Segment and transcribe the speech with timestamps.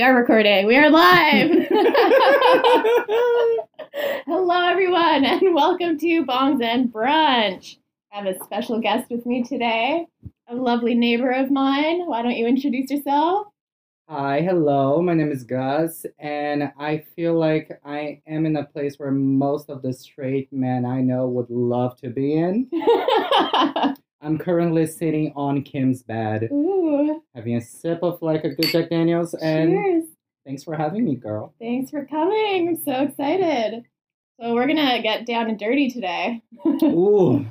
[0.00, 0.66] we are recording.
[0.66, 1.50] We are live.
[4.24, 7.76] Hello, everyone, and welcome to Bongs and Brunch.
[8.10, 10.06] I have a special guest with me today,
[10.48, 12.06] a lovely neighbor of mine.
[12.06, 13.48] Why don't you introduce yourself?
[14.08, 15.02] Hi, hello.
[15.02, 19.68] My name is Gus, and I feel like I am in a place where most
[19.68, 22.70] of the straight men I know would love to be in.
[24.22, 28.90] I'm currently sitting on Kim's bed, Ooh, having a sip of like a good Jack
[28.90, 30.04] Daniels, and cheers.
[30.44, 31.54] thanks for having me, girl.
[31.58, 32.68] Thanks for coming.
[32.68, 33.84] I'm so excited.
[34.40, 36.42] So, we're going to get down and dirty today.
[36.66, 37.46] Ooh,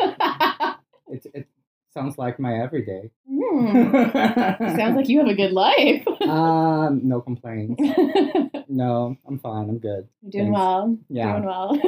[1.08, 1.48] it, it
[1.94, 3.10] sounds like my everyday.
[3.28, 3.72] Hmm,
[4.78, 6.04] sounds like you have a good life.
[6.22, 7.82] um, no complaints.
[8.72, 9.68] No, I'm fine.
[9.68, 10.08] I'm good.
[10.30, 10.56] doing Thanks.
[10.60, 10.96] well.
[11.10, 11.32] Yeah.
[11.32, 11.80] Doing well.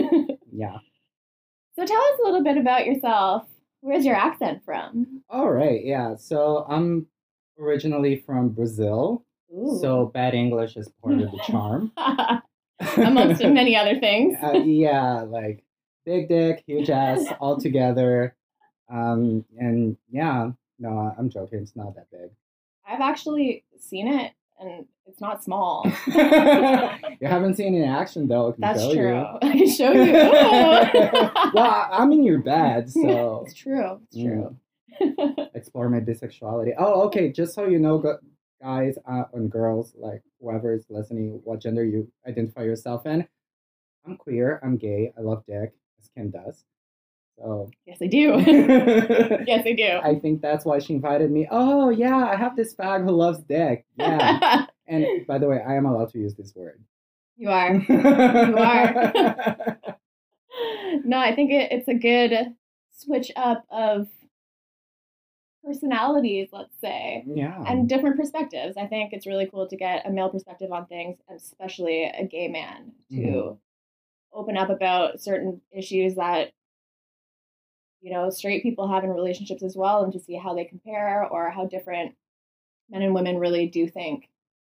[0.52, 0.77] Yeah.
[1.76, 3.45] so, tell us a little bit about yourself.
[3.81, 5.23] Where's your accent from?
[5.30, 5.84] All right.
[5.84, 6.16] Yeah.
[6.16, 7.08] So I'm
[7.60, 9.26] originally from Brazil.
[9.54, 9.77] Ooh.
[9.82, 11.91] So bad English is part of the charm.
[12.98, 14.37] amongst many other things.
[14.41, 15.63] uh, yeah, like
[16.05, 18.35] big dick, huge ass, all together.
[18.91, 21.59] Um, and yeah, no, I'm joking.
[21.59, 22.32] It's not that big.
[22.87, 25.84] I've actually seen it, and it's not small.
[26.07, 28.55] you haven't seen it in action though.
[28.57, 29.18] That's true.
[29.18, 29.37] You.
[29.41, 30.12] I can show you.
[31.53, 33.99] Well, I'm in your bed, so it's true.
[34.12, 34.55] It's true.
[35.53, 36.73] explore my bisexuality.
[36.77, 37.31] Oh, okay.
[37.31, 37.98] Just so you know,
[38.62, 43.27] guys uh, and girls, like whoever is listening, what gender you identify yourself in.
[44.05, 44.59] I'm queer.
[44.63, 45.13] I'm gay.
[45.18, 46.63] I love dick, as Kim does.
[47.41, 48.34] So yes, I do.
[49.47, 49.99] Yes, I do.
[50.03, 51.47] I think that's why she invited me.
[51.49, 53.85] Oh yeah, I have this fag who loves dick.
[53.97, 54.65] Yeah.
[54.87, 56.79] and by the way, I am allowed to use this word.
[57.37, 57.73] you are.
[57.75, 59.77] you are.
[61.05, 62.53] No, I think it, it's a good
[62.91, 64.07] switch up of
[65.63, 67.23] personalities, let's say.
[67.28, 67.63] yeah.
[67.67, 68.75] and different perspectives.
[68.78, 72.25] I think it's really cool to get a male perspective on things, and especially a
[72.25, 73.57] gay man to Mhm.
[74.34, 76.51] open up about certain issues that
[78.01, 81.25] you know straight people have in relationships as well, and to see how they compare
[81.25, 82.16] or how different
[82.89, 84.29] men and women really do think.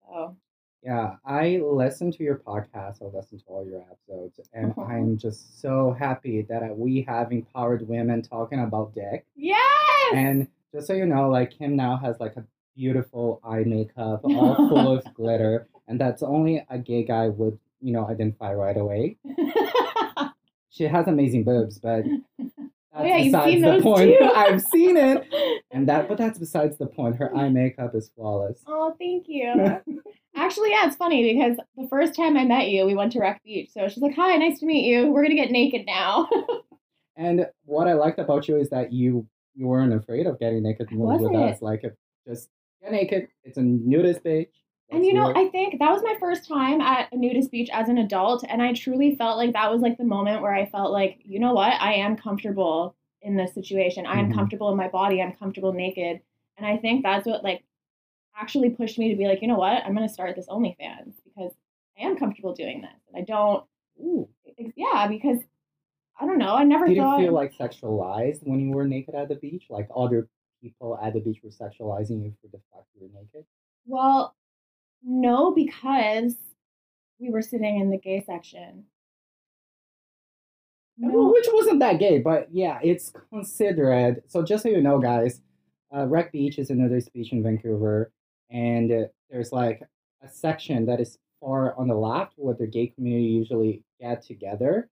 [0.08, 0.36] So
[0.82, 3.02] Yeah, I listen to your podcast.
[3.02, 4.84] I listen to all your episodes, and Aw.
[4.86, 9.26] I'm just so happy that uh, we have empowered women talking about dick.
[9.36, 12.44] yes, And just so you know, like Kim now has like a
[12.76, 17.92] beautiful eye makeup, all full of glitter, and that's only a gay guy would you
[17.92, 19.16] know identify right away.
[20.70, 22.04] She has amazing boobs, but
[22.98, 24.18] Oh, yeah, you've seen the those point.
[24.18, 24.24] too.
[24.34, 25.26] I've seen it,
[25.70, 27.16] and that, but that's besides the point.
[27.16, 28.62] Her eye makeup is flawless.
[28.66, 29.54] oh, thank you.
[30.36, 33.42] Actually, yeah, it's funny because the first time I met you, we went to Wreck
[33.44, 33.70] Beach.
[33.72, 35.10] So she's like, "Hi, nice to meet you.
[35.10, 36.28] We're gonna get naked now."
[37.16, 40.88] And what I liked about you is that you you weren't afraid of getting naked
[40.92, 41.60] with us.
[41.60, 41.92] Like, if
[42.26, 42.48] just
[42.82, 43.28] get naked.
[43.44, 44.54] It's a nudist beach.
[44.90, 47.88] And you know, I think that was my first time at a nudist beach as
[47.88, 50.92] an adult, and I truly felt like that was like the moment where I felt
[50.92, 54.06] like, you know what, I am comfortable in this situation.
[54.06, 54.34] I am Mhm.
[54.34, 55.20] comfortable in my body.
[55.20, 56.22] I'm comfortable naked,
[56.56, 57.64] and I think that's what like
[58.34, 61.52] actually pushed me to be like, you know what, I'm gonna start this OnlyFans because
[61.98, 63.64] I am comfortable doing this, and I don't,
[64.00, 64.28] Ooh.
[64.76, 65.38] yeah, because
[66.20, 69.28] I don't know, I never Did you feel like sexualized when you were naked at
[69.28, 69.66] the beach?
[69.70, 70.28] Like other
[70.62, 73.44] people at the beach were sexualizing you for the fact you were naked?
[73.86, 74.34] well,
[75.02, 76.34] no, because
[77.18, 78.84] we were sitting in the gay section.
[80.98, 84.22] Well, Which wasn't that gay, but yeah, it's considered.
[84.26, 85.40] So just so you know, guys,
[85.96, 88.10] uh, Wreck Beach is another beach in Vancouver,
[88.50, 89.82] and uh, there's like
[90.22, 94.90] a section that is far on the left where the gay community usually get together.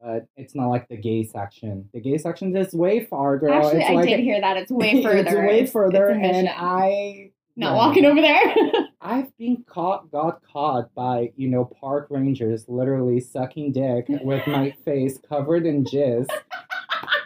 [0.00, 1.88] But it's not like the gay section.
[1.94, 3.54] The gay section is way far, girl.
[3.54, 5.18] Actually, it's I like did hear that it's way further.
[5.44, 6.48] it's way further, it's and.
[6.48, 7.76] I not yeah.
[7.76, 8.54] walking over there.
[9.06, 14.70] I've been caught, got caught by, you know, park rangers literally sucking dick with my
[14.84, 16.26] face covered in jizz.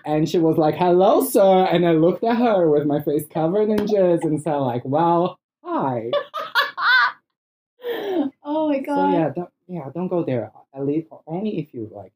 [0.05, 1.67] And she was like, hello, sir.
[1.67, 5.39] And I looked at her with my face covered in jizz and said, like, well,
[5.63, 6.11] hi.
[8.43, 9.13] oh my God.
[9.13, 10.51] So yeah, don't, yeah, don't go there.
[10.75, 12.13] At least only if you like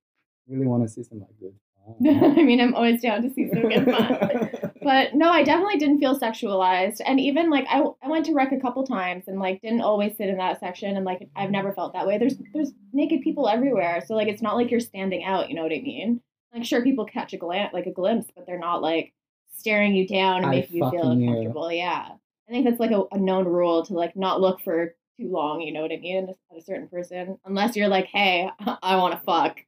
[0.49, 1.55] really want to see some like good
[2.07, 4.51] I mean, I'm always down to see some good fun.
[4.83, 7.01] But no, I definitely didn't feel sexualized.
[7.07, 10.17] And even like I, I went to Wreck a couple times and like didn't always
[10.17, 12.19] sit in that section and like I've never felt that way.
[12.19, 14.03] There's there's naked people everywhere.
[14.05, 16.21] So like it's not like you're standing out, you know what I mean?
[16.53, 19.13] Like sure people catch a glance like a glimpse, but they're not like
[19.57, 21.29] staring you down and I making you feel knew.
[21.29, 21.71] uncomfortable.
[21.71, 22.09] Yeah.
[22.49, 25.61] I think that's like a, a known rule to like not look for too long,
[25.61, 27.39] you know what I mean, at a certain person.
[27.45, 28.51] Unless you're like, hey,
[28.83, 29.61] I want to fuck.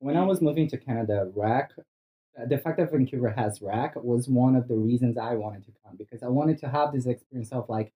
[0.00, 1.72] When I was moving to Canada, Wreck,
[2.40, 5.72] uh, the fact that Vancouver has Wreck was one of the reasons I wanted to
[5.84, 7.92] come because I wanted to have this experience of like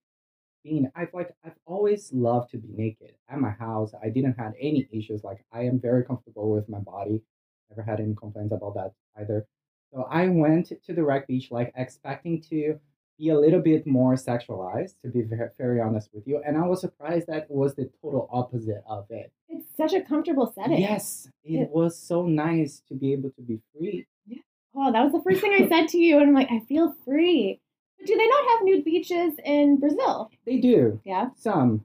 [0.62, 3.92] being I've like I've always loved to be naked at my house.
[4.02, 5.24] I didn't have any issues.
[5.24, 7.22] Like I am very comfortable with my body.
[7.70, 9.46] Never had any complaints about that either.
[9.90, 12.78] So I went to the Wreck beach like expecting to
[13.18, 16.42] be a little bit more sexualized, to be very, very honest with you.
[16.44, 19.32] And I was surprised that was the total opposite of it.
[19.56, 20.78] It's such a comfortable setting.
[20.78, 21.64] Yes, it Yeah.
[21.70, 24.06] was so nice to be able to be free.
[24.26, 24.38] Yeah.
[24.74, 26.94] Oh, that was the first thing I said to you, and I'm like, I feel
[27.04, 27.60] free.
[27.98, 30.30] But do they not have nude beaches in Brazil?
[30.44, 31.00] They do.
[31.04, 31.30] Yeah.
[31.36, 31.84] some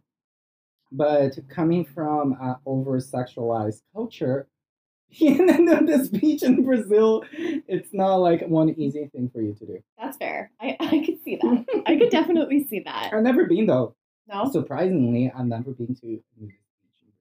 [0.91, 4.47] but coming from an over sexualized culture
[5.19, 10.17] this beach in brazil it's not like one easy thing for you to do That's
[10.17, 10.49] fair.
[10.59, 11.65] I, I could see that.
[11.85, 13.11] I could definitely see that.
[13.13, 13.95] i've never been though
[14.27, 14.49] No?
[14.51, 17.11] surprisingly i've never been to a nudist beach in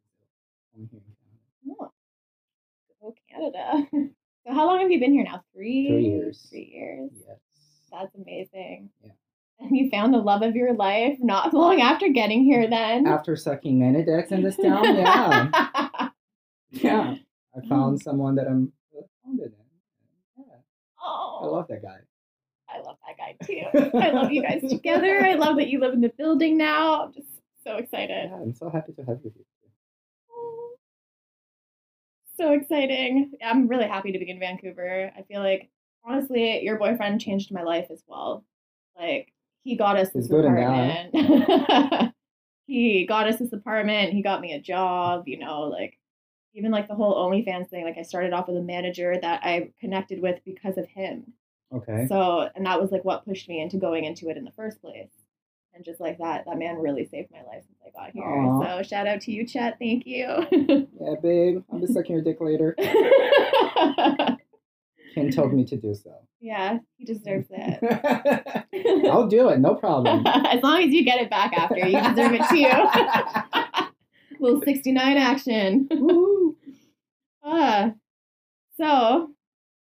[0.78, 1.14] only here in
[1.74, 1.90] Canada.
[3.02, 4.10] Oh, Canada.
[4.46, 5.44] So how long have you been here now?
[5.52, 5.88] Three?
[5.88, 6.46] Three years.
[6.48, 7.10] Three years.
[7.14, 7.36] yes
[7.92, 8.88] That's amazing.
[9.04, 9.10] Yeah.
[9.60, 13.06] And you found the love of your life not long after getting here then.
[13.06, 16.08] after sucking many dicks in this town yeah
[16.70, 17.14] yeah
[17.56, 18.02] i found mm.
[18.02, 18.72] someone that i'm
[19.24, 20.54] founded in yeah
[21.02, 21.98] oh, i love that guy
[22.70, 23.98] I love that guy too.
[23.98, 25.24] I love you guys together.
[25.24, 27.04] I love that you live in the building now.
[27.04, 27.26] I'm just
[27.64, 28.28] so excited.
[28.30, 29.44] yeah, i'm so happy to have you here
[32.38, 33.32] So exciting.
[33.44, 35.10] I'm really happy to be in Vancouver.
[35.16, 35.68] I feel like
[36.04, 38.44] honestly, your boyfriend changed my life as well.
[38.96, 39.32] Like
[39.64, 41.14] he got us this apartment.
[42.66, 45.98] he got us this apartment, he got me a job, you know, like
[46.54, 49.70] even like the whole OnlyFans thing, like I started off with a manager that I
[49.80, 51.32] connected with because of him.
[51.74, 54.52] okay So, and that was like what pushed me into going into it in the
[54.52, 55.10] first place.
[55.78, 58.24] And just like that, that man really saved my life since I got here.
[58.24, 58.78] Aw.
[58.78, 59.76] So, shout out to you, Chet.
[59.78, 60.26] Thank you.
[61.00, 62.74] Yeah, babe, I'll be sucking your dick later.
[65.14, 66.10] Ken told me to do so.
[66.40, 67.78] yeah, he deserves it.
[69.08, 70.26] I'll do it, no problem.
[70.26, 72.66] as long as you get it back after, you deserve it too.
[74.40, 75.86] Little 69 action.
[75.92, 76.56] Woo.
[77.44, 77.90] Uh,
[78.76, 79.30] so,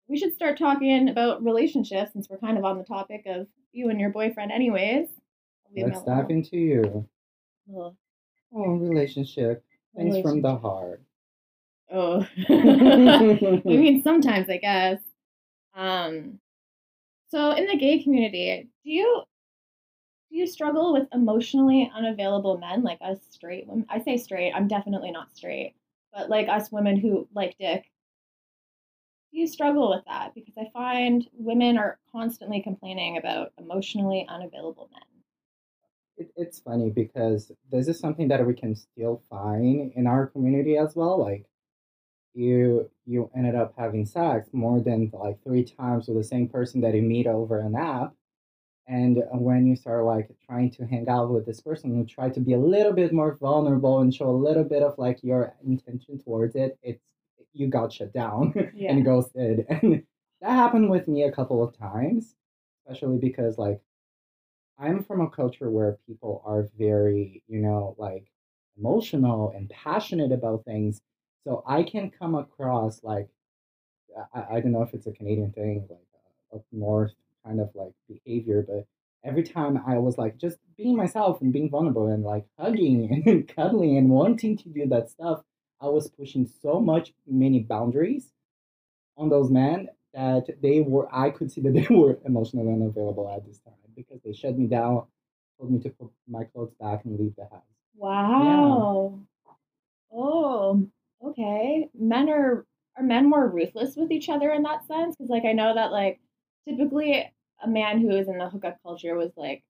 [0.08, 3.88] we should start talking about relationships since we're kind of on the topic of you
[3.88, 5.08] and your boyfriend, anyways.
[5.76, 7.08] Let's dive into you.
[7.72, 7.94] Oh,
[8.52, 9.64] relationship.
[9.96, 11.02] Things from the heart.
[11.90, 12.26] Oh.
[12.48, 15.00] I mean, sometimes I guess.
[15.74, 16.38] Um,
[17.28, 19.22] so in the gay community, do you
[20.30, 23.86] do you struggle with emotionally unavailable men like us straight women?
[23.88, 24.52] I say straight.
[24.52, 25.74] I'm definitely not straight,
[26.12, 27.90] but like us women who like dick.
[29.32, 30.34] Do you struggle with that?
[30.34, 35.09] Because I find women are constantly complaining about emotionally unavailable men.
[36.20, 40.76] It, it's funny because this is something that we can still find in our community
[40.76, 41.18] as well.
[41.18, 41.46] Like
[42.34, 46.80] you you ended up having sex more than like three times with the same person
[46.82, 48.14] that you meet over an app.
[48.86, 52.28] And uh, when you start like trying to hang out with this person who try
[52.30, 55.54] to be a little bit more vulnerable and show a little bit of like your
[55.66, 57.02] intention towards it, it's
[57.52, 58.92] you got shut down Yeah.
[58.92, 59.66] and ghosted.
[59.70, 60.02] And
[60.40, 62.34] that happened with me a couple of times,
[62.86, 63.80] especially because like
[64.80, 68.30] I'm from a culture where people are very, you know, like
[68.78, 71.02] emotional and passionate about things.
[71.44, 73.28] So I can come across like,
[74.34, 76.00] I, I don't know if it's a Canadian thing, like
[76.52, 77.12] uh, up north
[77.44, 78.86] kind of like behavior, but
[79.22, 83.46] every time I was like just being myself and being vulnerable and like hugging and
[83.48, 85.42] cuddling and wanting to do that stuff,
[85.80, 88.32] I was pushing so much many boundaries
[89.18, 93.46] on those men that they were I could see that they were emotionally unavailable at
[93.46, 95.04] this time because they shut me down,
[95.58, 97.62] told me to put my clothes back and leave the house.
[97.96, 99.20] Wow.
[100.12, 100.88] Oh,
[101.24, 101.88] okay.
[101.98, 102.66] Men are
[102.96, 105.16] are men more ruthless with each other in that sense?
[105.16, 106.20] Because like I know that like
[106.68, 107.30] typically
[107.62, 109.62] a man who is in the hookup culture was like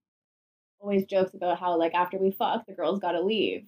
[0.81, 3.67] always jokes about how like after we fuck the girl's got to leave.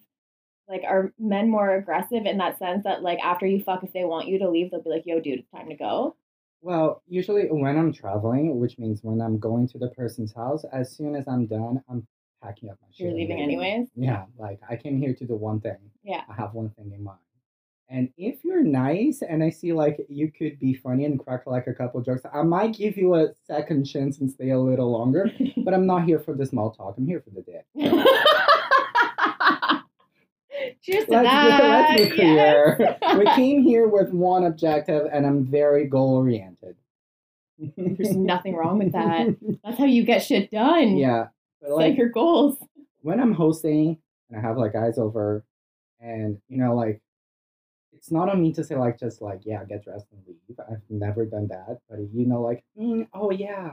[0.69, 4.05] Like are men more aggressive in that sense that like after you fuck if they
[4.05, 6.17] want you to leave they'll be like yo dude it's time to go.
[6.63, 10.97] Well, usually when I'm traveling, which means when I'm going to the person's house, as
[10.97, 12.07] soon as I'm done, I'm
[12.41, 13.07] packing up my shit.
[13.07, 13.89] You're leaving anyways.
[13.97, 15.79] Yeah, like I came here to do one thing.
[16.05, 16.23] Yeah.
[16.29, 17.19] I have one thing in mind.
[17.89, 21.67] And if you're nice and I see like you could be funny and crack like
[21.67, 25.31] a couple jokes, I might give you a second chance and stay a little longer.
[25.57, 26.95] But I'm not here for the small talk.
[26.97, 27.67] I'm here for the dick.
[30.83, 31.63] Cheers to Let's that.
[31.99, 32.77] let's be clear.
[32.79, 33.19] yes.
[33.19, 36.77] we came here with one objective, and I'm very goal oriented.
[37.77, 39.37] There's nothing wrong with that.
[39.65, 40.97] That's how you get shit done.
[40.97, 41.27] yeah,
[41.61, 42.59] but Set like your goals.
[43.03, 43.99] when I'm hosting
[44.31, 45.45] and I have like guys over,
[46.01, 47.01] and you know, like
[47.93, 50.59] it's not on me to say like just like yeah, get dressed and leave.
[50.59, 53.73] I've never done that, but you know, like mm, oh yeah,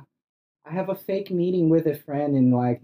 [0.65, 2.81] I have a fake meeting with a friend in like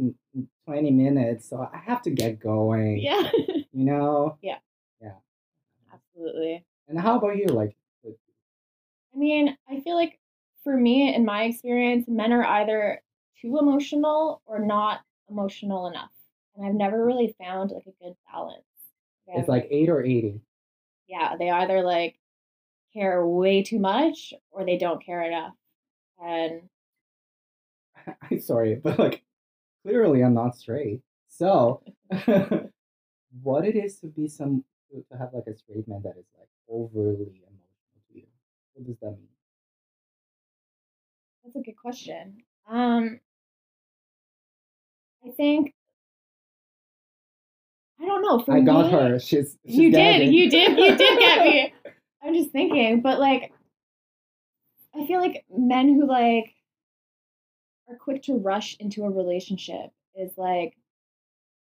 [0.67, 2.97] 20 minutes, so I have to get going.
[2.99, 3.29] Yeah.
[3.75, 4.39] You know?
[4.41, 4.58] Yeah.
[5.01, 5.12] Yeah.
[5.94, 6.65] Absolutely.
[6.88, 7.48] And how about you?
[7.48, 7.75] Like,
[9.13, 10.20] I mean, I feel like
[10.63, 13.01] for me, in my experience, men are either
[13.41, 16.12] too emotional or not emotional enough.
[16.55, 18.63] And I've never really found like a good balance.
[19.27, 20.41] it's like 8 or 80.
[21.08, 22.17] yeah, they either like
[22.94, 25.53] care way too much or they don't care enough.
[26.20, 26.70] And
[28.32, 29.24] I'm sorry, but like,
[29.84, 31.01] clearly I'm not straight.
[31.29, 31.84] So,
[33.44, 36.48] what it is to be some, to have like a straight man that is like
[36.70, 38.24] overly emotional to you?
[38.74, 39.27] What does that mean?
[41.44, 42.38] that's a good question.
[42.70, 43.20] Um
[45.25, 45.74] I think
[48.01, 48.39] I don't know.
[48.39, 49.20] For I got me- her.
[49.20, 49.98] She's, she's You did.
[49.98, 50.34] gagging.
[50.34, 50.77] You did.
[50.77, 51.74] You did get me.
[52.24, 53.51] I'm just thinking, but like,
[54.96, 56.54] I feel like men who like
[57.89, 60.75] are quick to rush into a relationship is like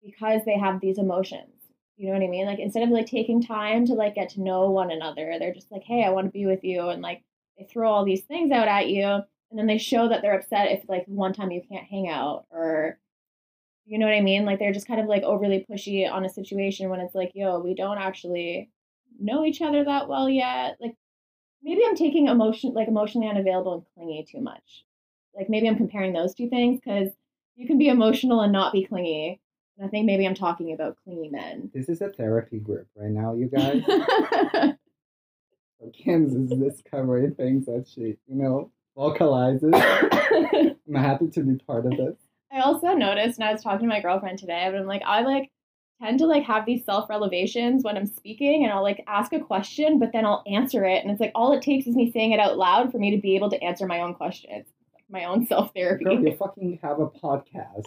[0.03, 1.56] because they have these emotions.
[1.97, 2.45] You know what I mean?
[2.45, 5.71] Like instead of like taking time to like get to know one another, they're just
[5.71, 7.23] like, "Hey, I want to be with you," and like
[7.57, 10.71] they throw all these things out at you, and then they show that they're upset
[10.71, 12.99] if like one time you can't hang out or
[13.87, 14.45] you know what I mean?
[14.45, 17.59] Like they're just kind of like overly pushy on a situation when it's like, yo,
[17.59, 18.69] we don't actually
[19.19, 20.77] know each other that well yet.
[20.81, 20.95] Like
[21.63, 24.85] maybe I'm taking emotion like emotionally unavailable and clingy too much.
[25.33, 27.11] Like maybe I'm comparing those two things because
[27.55, 29.39] you can be emotional and not be clingy.
[29.83, 31.69] I think maybe I'm talking about clingy men.
[31.73, 33.83] This is a therapy group right now, you guys.
[35.93, 39.71] Kim's is discovering things that she, you know, vocalizes.
[39.73, 42.15] I'm happy to be part of this.
[42.51, 45.21] I also noticed, and I was talking to my girlfriend today, but I'm like, I
[45.21, 45.51] like
[46.01, 49.39] tend to like have these self relevations when I'm speaking, and I'll like ask a
[49.39, 52.31] question, but then I'll answer it, and it's like all it takes is me saying
[52.31, 54.65] it out loud for me to be able to answer my own questions,
[55.09, 57.85] my own self Girl, you fucking have a podcast.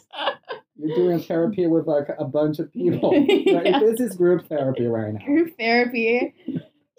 [0.77, 3.13] You're doing therapy with like a bunch of people.
[3.29, 3.81] Yeah.
[3.81, 5.25] This is group therapy right now.
[5.25, 6.35] Group therapy.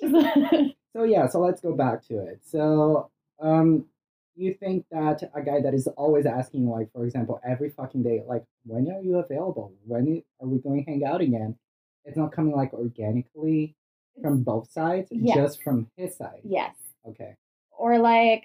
[0.94, 2.42] So yeah, so let's go back to it.
[2.46, 3.10] So
[3.40, 3.86] um
[4.36, 8.22] you think that a guy that is always asking like for example every fucking day
[8.28, 9.74] like when are you available?
[9.86, 11.56] When are we going to hang out again?
[12.04, 13.76] It's not coming like organically
[14.22, 15.38] from both sides, Yes.
[15.38, 16.42] just from his side.
[16.44, 16.76] yes.
[17.08, 17.36] Okay.
[17.72, 18.44] Or like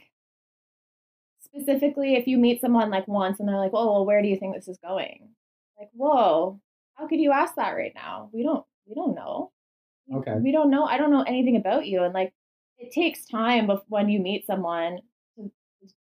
[1.58, 4.36] specifically if you meet someone like once and they're like, "Oh, well, where do you
[4.38, 5.30] think this is going?"
[5.78, 6.60] Like, "Whoa,
[6.94, 8.30] how could you ask that right now?
[8.32, 9.52] We don't we don't know."
[10.14, 10.34] Okay.
[10.34, 10.84] We don't know.
[10.84, 12.32] I don't know anything about you and like
[12.78, 15.00] it takes time when you meet someone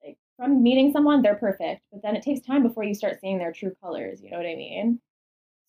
[0.04, 3.38] like from meeting someone they're perfect, but then it takes time before you start seeing
[3.38, 5.00] their true colors, you know what I mean?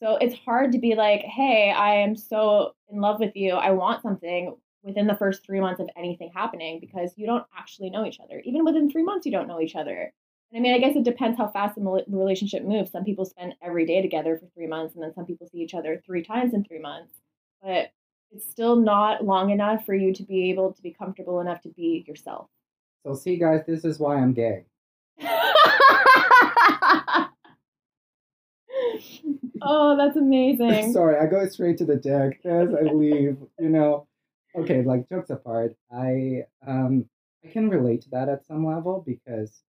[0.01, 3.53] So it's hard to be like, "Hey, I am so in love with you.
[3.53, 7.89] I want something." Within the first three months of anything happening because you don't actually
[7.89, 8.41] know each other.
[8.45, 10.13] Even within three months, you don't know each other.
[10.51, 12.91] And I mean, I guess it depends how fast the relationship moves.
[12.91, 15.73] Some people spend every day together for three months, and then some people see each
[15.73, 17.13] other three times in three months.
[17.61, 17.91] But
[18.31, 21.69] it's still not long enough for you to be able to be comfortable enough to
[21.69, 22.47] be yourself.
[23.05, 24.65] So see guys, this is why I'm gay.
[29.61, 30.93] oh, that's amazing.
[30.93, 34.05] Sorry, I go straight to the deck as I leave, you know.
[34.55, 37.05] Okay, like jokes apart, I um
[37.43, 39.63] I can relate to that at some level because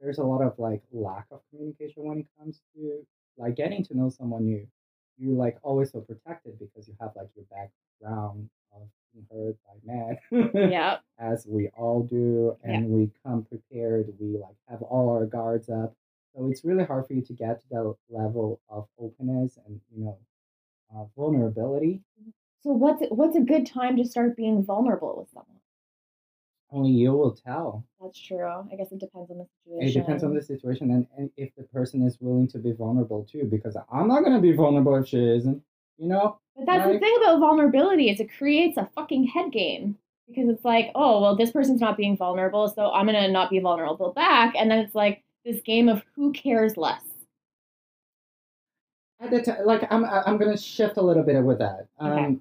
[0.00, 3.96] there's a lot of like lack of communication when it comes to like getting to
[3.96, 4.66] know someone new.
[5.18, 9.74] You like always so protected because you have like your background of being hurt by
[9.84, 10.70] men.
[10.70, 10.98] yeah.
[11.18, 14.12] as we all do, and we come prepared.
[14.18, 15.94] We like have all our guards up,
[16.34, 20.04] so it's really hard for you to get to that level of openness and you
[20.04, 20.18] know
[20.94, 22.02] uh, vulnerability.
[22.62, 25.58] So what's what's a good time to start being vulnerable with someone?
[26.70, 27.84] Only you will tell.
[28.00, 28.48] That's true.
[28.48, 29.88] I guess it depends on the situation.
[29.88, 33.24] It depends on the situation and, and if the person is willing to be vulnerable
[33.30, 33.44] too.
[33.44, 35.62] Because I'm not gonna be vulnerable if she isn't.
[35.98, 36.38] You know.
[36.56, 39.98] But that's the thing about vulnerability is it creates a fucking head game.
[40.28, 43.58] Because it's like, oh, well, this person's not being vulnerable, so I'm gonna not be
[43.58, 44.54] vulnerable back.
[44.56, 47.02] And then it's like this game of who cares less.
[49.20, 51.86] at the time, like I'm, I'm gonna shift a little bit with that.
[51.98, 52.38] Um, Okay.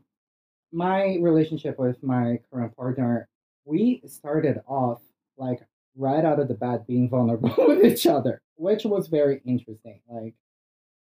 [0.72, 3.28] My relationship with my current partner,
[3.66, 5.02] we started off
[5.38, 5.60] like
[5.96, 10.02] right out of the bat being vulnerable with each other, which was very interesting.
[10.08, 10.34] Like,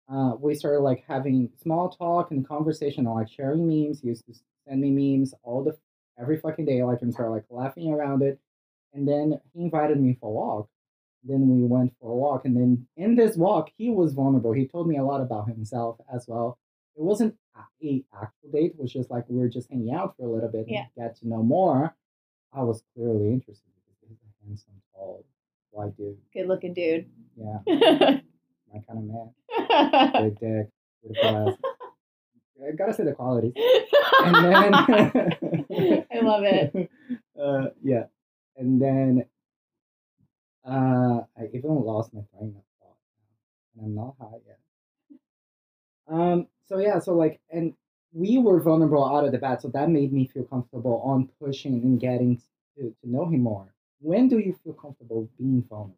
[0.08, 4.00] uh, we started like having small talk and conversation, like sharing memes.
[4.00, 4.34] He used to
[4.68, 5.76] send me memes all the
[6.18, 8.38] every fucking day, like and start like laughing around it.
[8.94, 10.68] And then he invited me for a walk.
[11.24, 14.52] Then we went for a walk, and then in this walk, he was vulnerable.
[14.52, 16.56] He told me a lot about himself as well.
[16.96, 17.36] It wasn't
[17.82, 20.48] a actual date; it was just like we were just hanging out for a little
[20.50, 20.84] bit Yeah.
[20.96, 21.94] and get to know more.
[22.52, 25.24] I was clearly interested because he's a handsome, tall,
[25.70, 26.16] white dude.
[26.32, 27.06] Good looking dude.
[27.36, 27.58] Yeah,
[28.72, 29.30] my kind of man.
[30.22, 30.68] Big dick,
[31.02, 31.56] beautiful ass.
[32.66, 33.52] I gotta say the qualities.
[34.24, 34.74] And then
[36.10, 36.90] I love it.
[37.38, 38.04] Uh, yeah,
[38.56, 39.26] and then
[40.64, 42.96] uh, I even lost my train of thought,
[43.76, 44.58] and I'm not high yet.
[46.08, 46.46] Um.
[46.68, 46.98] So yeah.
[46.98, 47.74] So like, and
[48.12, 51.74] we were vulnerable out of the bat, so that made me feel comfortable on pushing
[51.82, 52.40] and getting
[52.76, 53.74] to, to know him more.
[54.00, 55.96] When do you feel comfortable being vulnerable?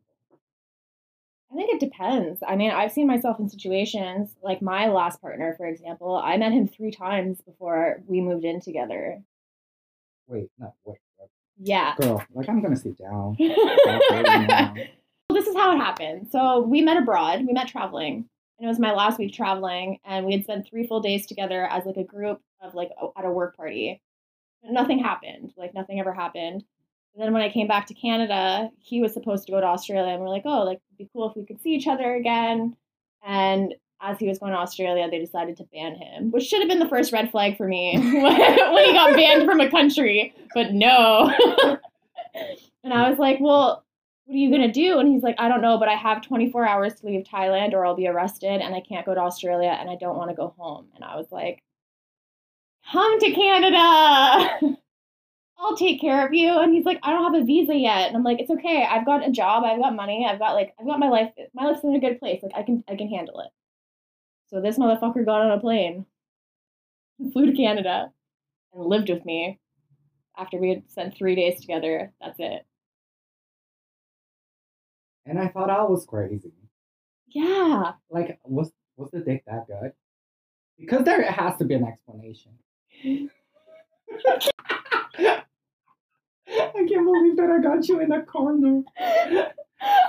[1.51, 2.41] I think it depends.
[2.47, 6.17] I mean, I've seen myself in situations like my last partner, for example.
[6.17, 9.23] I met him three times before we moved in together.
[10.27, 11.31] Wait, no, wait, wait.
[11.57, 11.95] Yeah.
[11.97, 12.23] girl.
[12.35, 13.37] Like I'm gonna sit down.
[15.31, 16.29] Well, this is how it happened.
[16.33, 17.45] So we met abroad.
[17.47, 20.87] We met traveling, and it was my last week traveling, and we had spent three
[20.87, 24.01] full days together as like a group of like at a work party.
[24.63, 25.53] but Nothing happened.
[25.57, 26.65] Like nothing ever happened.
[27.15, 30.13] And then when I came back to Canada, he was supposed to go to Australia,
[30.13, 32.77] and we're like, oh, like it'd be cool if we could see each other again.
[33.25, 36.69] And as he was going to Australia, they decided to ban him, which should have
[36.69, 40.35] been the first red flag for me when he got banned from a country.
[40.55, 41.33] But no.
[42.85, 43.85] and I was like, well,
[44.29, 44.99] what are you going to do?
[44.99, 47.87] And he's like, I don't know, but I have 24 hours to leave Thailand or
[47.87, 50.55] I'll be arrested and I can't go to Australia and I don't want to go
[50.59, 50.89] home.
[50.95, 51.63] And I was like,
[52.93, 54.61] come to Canada.
[55.59, 56.59] I'll take care of you.
[56.59, 58.09] And he's like, I don't have a visa yet.
[58.09, 58.87] And I'm like, it's okay.
[58.87, 59.65] I've got a job.
[59.65, 60.27] I've got money.
[60.29, 61.33] I've got like, I've got my life.
[61.55, 62.43] My life's in a good place.
[62.43, 63.49] Like I can, I can handle it.
[64.51, 66.05] So this motherfucker got on a plane,
[67.33, 68.13] flew to Canada,
[68.75, 69.59] and lived with me.
[70.37, 72.67] After we had spent three days together, that's it.
[75.29, 76.53] And I thought I was crazy.
[77.29, 77.93] Yeah.
[78.11, 79.93] Like, was was the dick that good?
[80.79, 82.53] Because there has to be an explanation.
[86.51, 88.83] I can't believe that I got you in a corner.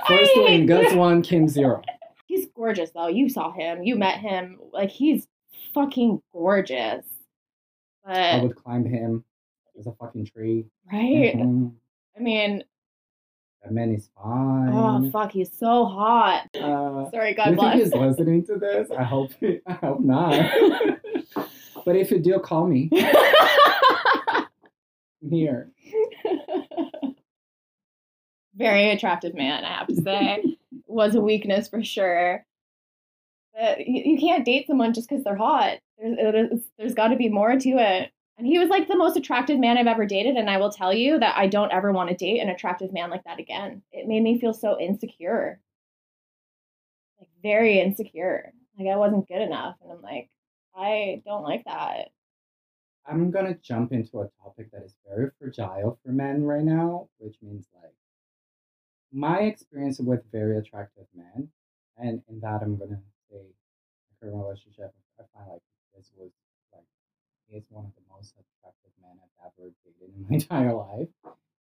[0.08, 0.94] First one, Gus this.
[0.94, 1.82] one, Kim zero.
[2.26, 3.08] He's gorgeous though.
[3.08, 3.82] You saw him.
[3.82, 4.58] You met him.
[4.72, 5.26] Like he's
[5.74, 7.04] fucking gorgeous.
[8.04, 9.24] I would climb him.
[9.74, 10.66] There's a fucking tree.
[10.90, 11.36] right.
[11.36, 11.72] Mhm.
[12.16, 12.64] I mean,
[13.62, 14.70] That man is fine.
[14.72, 16.48] oh fuck, he's so hot.
[16.56, 17.78] uh, Sorry, God think bless.
[17.78, 18.90] he's listening to this?
[18.90, 19.32] I hope.
[19.66, 20.32] I hope not.
[21.84, 22.88] but if you do, call me.
[25.22, 25.70] I'm here.
[28.54, 30.56] Very attractive man, I have to say.
[30.86, 32.44] Was a weakness for sure.
[33.54, 35.78] But you, you can't date someone just because they're hot.
[35.98, 38.10] There's, there's got to be more to it.
[38.40, 40.36] And he was like the most attractive man I've ever dated.
[40.36, 43.10] And I will tell you that I don't ever want to date an attractive man
[43.10, 43.82] like that again.
[43.92, 45.60] It made me feel so insecure.
[47.18, 48.54] Like, very insecure.
[48.78, 49.76] Like, I wasn't good enough.
[49.82, 50.30] And I'm like,
[50.74, 52.12] I don't like that.
[53.06, 57.36] I'm gonna jump into a topic that is very fragile for men right now, which
[57.42, 57.92] means like
[59.12, 61.48] my experience with very attractive men,
[61.98, 65.62] and in that I'm gonna say my current relationship, I find like
[65.94, 66.30] this was
[67.50, 71.08] he's one of the most attractive men I've ever dated in my entire life.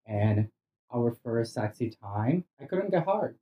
[0.06, 0.48] And
[0.94, 3.36] our first sexy time, I couldn't get hard.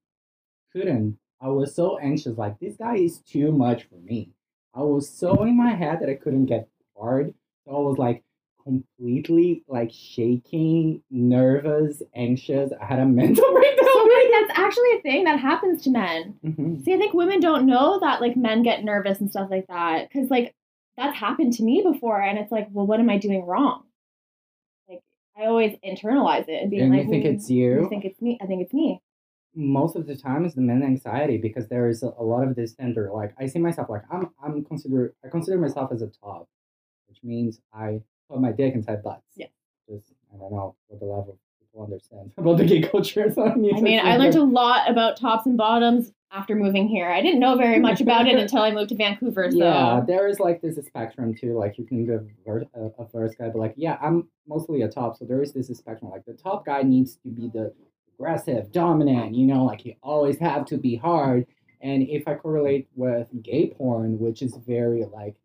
[0.73, 1.19] Couldn't.
[1.41, 4.31] I was so anxious, like this guy is too much for me.
[4.75, 7.35] I was so in my head that I couldn't get hard.
[7.65, 8.23] So I was like
[8.63, 12.71] completely like shaking, nervous, anxious.
[12.81, 13.89] I had a mental breakdown.
[13.93, 16.35] So wait, that's actually a thing that happens to men.
[16.45, 16.85] Mhm.
[16.85, 20.09] See, I think women don't know that like men get nervous and stuff like that
[20.09, 20.55] because like
[21.01, 23.85] that's happened to me before, and it's like, well, what am I doing wrong?
[24.89, 25.03] Like
[25.37, 27.83] I always internalize it and being And like, you think "Well, it's you?
[27.83, 28.39] You think it's me?
[28.43, 29.01] I think it's me.
[29.55, 32.55] most of the time it's the men anxiety because there is a, a lot of
[32.55, 36.07] this tender like i see myself like i'm i'm consider i consider myself as a
[36.25, 36.47] top
[37.09, 39.49] which means i put my dick inside butts Yeah.
[39.89, 43.53] just i don't know what the level people understand about the gay culture so I,
[43.53, 47.11] I mean, I learned a lot about tops and bottoms after moving here.
[47.11, 49.51] I didn't know very much about it until I moved to Vancouver.
[49.51, 52.27] So yeah there is like this spectrum too like you can give
[52.75, 55.69] a, a first guy but like yeah i'm mostly a top so there is this
[55.69, 57.73] spectrum like the top guy needs to be the
[58.15, 61.47] aggressive dominant you know like you always have to be hard
[61.81, 65.37] and if i correlate with gay porn which is very like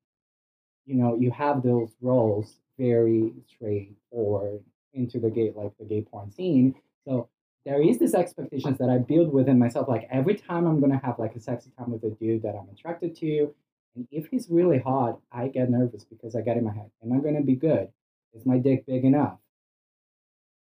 [0.86, 6.32] you know you have those roles very straightforward into the gay like the gay porn
[6.32, 6.74] scene
[7.06, 7.30] so
[7.66, 9.88] there is this expectations that I build within myself.
[9.88, 12.70] Like every time I'm gonna have like a sexy time with a dude that I'm
[12.72, 13.54] attracted to,
[13.96, 17.12] and if he's really hot, I get nervous because I get in my head, am
[17.14, 17.90] I gonna be good?
[18.34, 19.38] Is my dick big enough?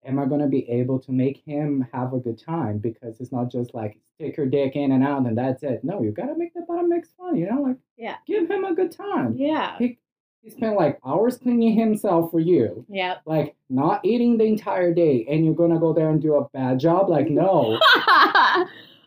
[0.05, 2.77] Am I gonna be able to make him have a good time?
[2.79, 5.83] Because it's not just like stick your dick in and out and that's it.
[5.83, 8.17] No, you gotta make the bottom mix fun, you know, like Yeah.
[8.27, 9.35] give him a good time.
[9.37, 9.97] yeah, Pick
[10.43, 12.86] he spent like hours cleaning himself for you.
[12.89, 13.15] Yeah.
[13.25, 16.79] Like not eating the entire day, and you're gonna go there and do a bad
[16.79, 17.10] job.
[17.10, 17.79] Like no.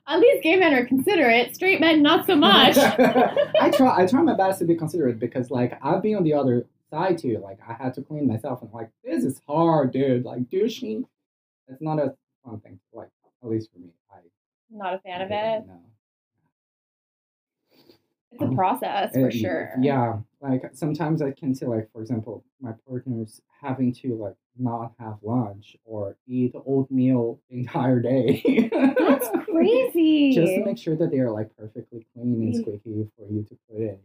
[0.08, 1.54] At least gay men are considerate.
[1.54, 2.76] Straight men, not so much.
[3.60, 4.02] I try.
[4.02, 7.18] I try my best to be considerate because like I've been on the other side
[7.18, 7.38] too.
[7.42, 10.24] Like I had to clean myself, and like this is hard, dude.
[10.24, 11.04] Like douching,
[11.68, 12.80] it's not a fun thing.
[12.94, 13.08] Like
[13.42, 14.18] at least for me, I
[14.70, 15.66] not a fan of it.
[15.66, 15.80] No.
[18.40, 19.72] It's a process for sure.
[19.80, 24.92] Yeah, like sometimes I can see, like for example, my partner's having to like not
[24.98, 28.40] have lunch or eat oatmeal the entire day.
[28.98, 30.32] That's crazy.
[30.34, 32.60] Just to make sure that they are like perfectly clean and Mm.
[32.60, 33.98] squeaky for you to put in.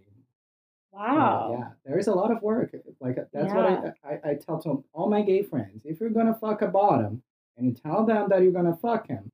[0.91, 1.51] wow.
[1.53, 2.71] Uh, yeah, there is a lot of work.
[2.99, 5.81] Like that's what I, I I tell to all my gay friends.
[5.85, 7.21] If you're gonna fuck a bottom
[7.57, 9.31] and you tell them that you're gonna fuck him,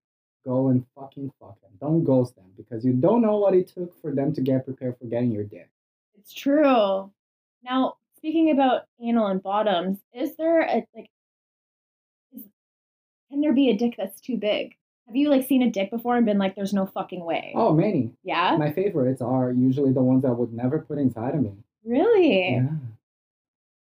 [0.47, 1.71] go and fucking fuck them.
[1.79, 4.97] Don't ghost them because you don't know what it took for them to get prepared
[4.97, 5.69] for getting your dick.
[6.17, 7.11] It's true.
[7.63, 11.09] Now, speaking about anal and bottoms, is there a like
[12.33, 12.43] is,
[13.29, 14.75] can there be a dick that's too big?
[15.07, 17.53] Have you like seen a dick before and been like there's no fucking way?
[17.55, 18.11] Oh, many.
[18.23, 18.57] Yeah?
[18.57, 21.53] My favorites are usually the ones that would never put inside of me.
[21.85, 22.51] Really?
[22.55, 22.69] Yeah,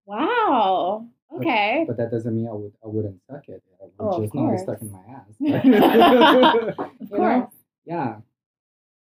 [0.06, 1.08] Wow.
[1.36, 1.84] Okay.
[1.88, 3.62] but that doesn't mean I would I wouldn't suck it.
[3.82, 5.26] It would Oh, just not be stuck in my ass.
[7.02, 7.20] Of course.
[7.20, 7.52] know?
[7.86, 8.16] Yeah.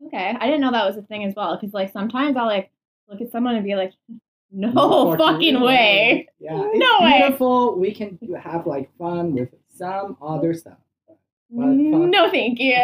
[0.07, 0.35] Okay.
[0.39, 1.57] I didn't know that was a thing as well.
[1.59, 2.71] Cause like sometimes I'll like
[3.09, 3.93] look at someone and be like,
[4.51, 6.27] no, No fucking way.
[6.39, 7.19] Yeah, No it's way.
[7.21, 7.75] beautiful.
[7.79, 10.77] We can have like fun with some other stuff.
[11.07, 11.17] But.
[11.65, 12.75] Mm, no, thank you.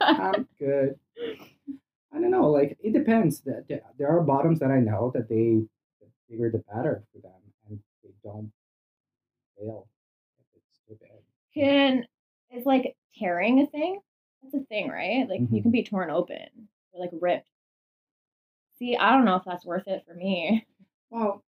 [0.00, 0.98] I'm good.
[2.12, 2.48] I don't know.
[2.50, 3.40] Like it depends.
[3.42, 3.64] That
[3.98, 5.60] there- are bottoms that I know that they
[6.00, 7.32] the bigger the better for them,
[8.22, 8.52] don't
[9.58, 9.88] fail
[10.38, 11.10] if it's too big.
[11.54, 12.06] can
[12.50, 14.00] is like tearing a thing?
[14.42, 15.28] That's a thing, right?
[15.28, 15.62] Like you Mhm.
[15.62, 17.48] can be torn open or like ripped.
[18.78, 20.66] See, I don't know if that's worth it for me.
[21.10, 21.44] Well,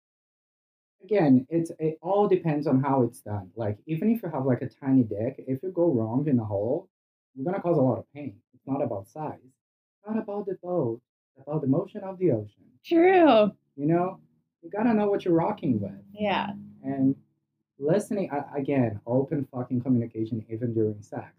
[1.03, 3.51] again, it's it all depends on how it's done.
[3.55, 6.45] Like even if you have like a tiny dick, if you go wrong in a
[6.45, 6.89] hole,
[7.35, 8.39] you're gonna cause a lot of pain.
[8.53, 9.39] It's not about size.
[9.43, 11.01] It's not about the boat.
[11.35, 12.63] It's about the motion of the ocean.
[12.83, 13.51] True.
[13.75, 14.19] You know,
[14.61, 15.91] you gotta know what you're rocking with.
[16.11, 16.51] Yeah.
[16.83, 17.15] And
[17.79, 21.33] listening again, open fucking communication even during sex.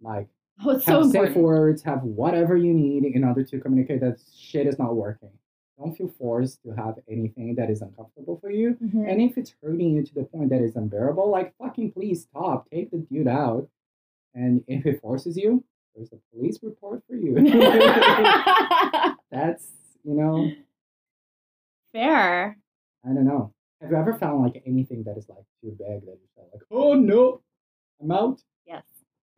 [0.00, 0.28] Like
[0.64, 1.44] Oh, it's so have safe important.
[1.44, 5.30] words, have whatever you need in order to communicate that shit is not working.
[5.78, 8.74] Don't feel forced to have anything that is uncomfortable for you.
[8.82, 9.10] Mhm.
[9.10, 12.70] And if it's hurting you to the point that is unbearable, like fucking please stop.
[12.70, 13.68] Take the dude out.
[14.34, 15.62] And if it forces you,
[15.94, 17.34] there's a police report for you.
[19.30, 19.66] That's,
[20.04, 20.50] you know,
[21.96, 22.58] Fair.
[23.06, 23.54] I don't know.
[23.80, 26.60] Have you ever found like anything that is like too big that you felt like,
[26.70, 27.40] oh no,
[28.02, 28.42] I'm out?
[28.66, 28.82] Yes.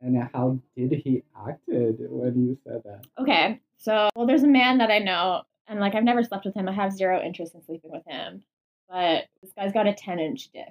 [0.01, 3.05] And how did he acted when you said that?
[3.17, 3.61] Okay.
[3.77, 6.67] So, well, there's a man that I know, and like I've never slept with him.
[6.67, 8.43] I have zero interest in sleeping with him.
[8.89, 10.65] But this guy's got a 10 inch dick.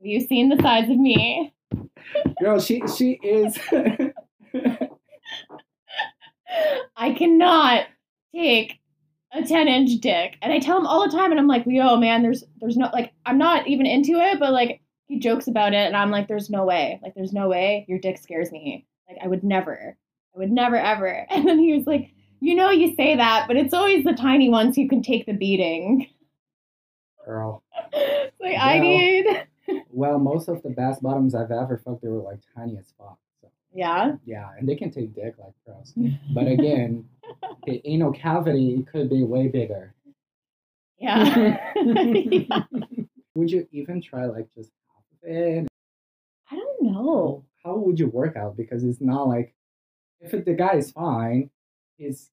[0.00, 1.54] Have you seen the size of me?
[2.42, 3.56] Girl, she she is
[6.96, 7.86] I cannot
[8.34, 8.80] take
[9.34, 10.36] a 10 inch dick.
[10.42, 12.90] And I tell him all the time, and I'm like, yo, man, there's there's no
[12.92, 16.28] like I'm not even into it, but like he jokes about it, and I'm like,
[16.28, 16.98] there's no way.
[17.02, 17.84] Like, there's no way.
[17.88, 18.86] Your dick scares me.
[19.08, 19.96] Like, I would never.
[20.34, 21.26] I would never ever.
[21.30, 24.48] And then he was like, you know you say that, but it's always the tiny
[24.48, 26.08] ones who can take the beating.
[27.24, 27.62] girl.
[28.40, 29.26] Like I need
[29.88, 33.18] Well, most of the best bottoms I've ever fucked, they were like tiny as fuck.
[33.74, 34.12] Yeah.
[34.24, 35.92] yeah, and they can take dick like pros.
[36.34, 37.08] But again,
[37.66, 39.94] the anal cavity could be way bigger.
[40.98, 41.58] Yeah.
[41.74, 42.62] Yeah.
[43.34, 45.66] Would you even try like just half of it?
[46.50, 47.44] I don't know.
[47.64, 48.56] How would you work out?
[48.56, 49.54] Because it's not like
[50.20, 51.50] if it, the guy is fine,
[51.96, 52.30] he's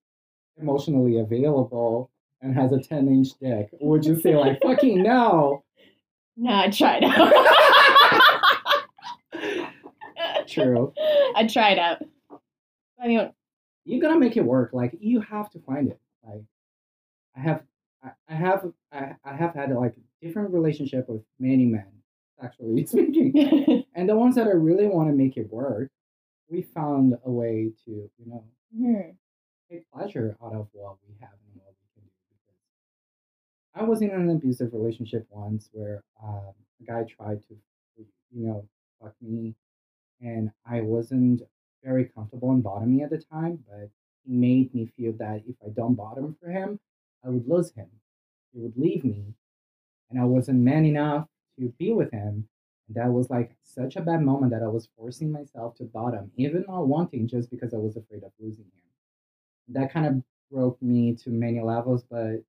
[0.61, 5.63] emotionally available and has a 10 inch dick, would you say like fucking no?
[6.37, 7.33] No, I tried out.
[10.51, 10.93] True.
[11.35, 12.03] I tried out.
[13.01, 13.31] I mean,
[13.85, 14.71] you gotta make it work.
[14.73, 15.99] Like you have to find it.
[16.23, 16.43] Like
[17.35, 17.63] I have,
[18.03, 21.87] I, I have, I, I have had like different relationship with many men,
[22.39, 25.89] sexually speaking, and the ones that I really want to make it work,
[26.49, 28.43] we found a way to, you know,
[28.75, 29.11] hmm,
[29.69, 32.11] take pleasure out of what we have and what we can do.
[32.29, 32.59] Because
[33.73, 37.55] I was in an abusive relationship once where um, a guy tried to,
[37.97, 38.05] you
[38.47, 38.67] know,
[39.01, 39.55] fuck me,
[40.21, 41.41] and I wasn't
[41.83, 43.89] very comfortable in bottoming at the time, but
[44.25, 46.79] he made me feel that if I don't bottom for him,
[47.25, 47.87] I would lose him.
[48.53, 49.33] He would leave me,
[50.09, 51.27] and I wasn't man enough
[51.59, 52.47] to be with him.
[52.87, 56.31] And that was like such a bad moment that I was forcing myself to bottom,
[56.35, 58.81] even not wanting, just because I was afraid of losing him
[59.69, 62.43] that kind of broke me to many levels, but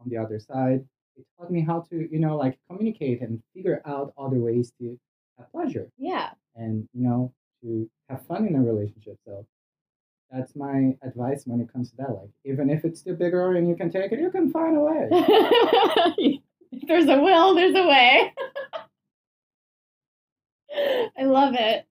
[0.00, 0.84] on the other side.
[1.16, 4.98] It taught me how to, you know, like communicate and figure out other ways to
[5.38, 6.30] have pleasure Yeah.
[6.56, 9.18] And, you know, to have fun in a relationship.
[9.24, 9.46] So
[10.30, 12.10] that's my advice when it comes to that.
[12.10, 14.80] Like, even if it's too bigger and you can take it, you can find a
[14.80, 15.08] way.
[16.72, 18.32] if there's a will, there's a way.
[21.18, 21.86] I love it.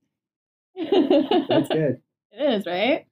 [1.47, 2.02] That's good.
[2.34, 3.06] It is, right?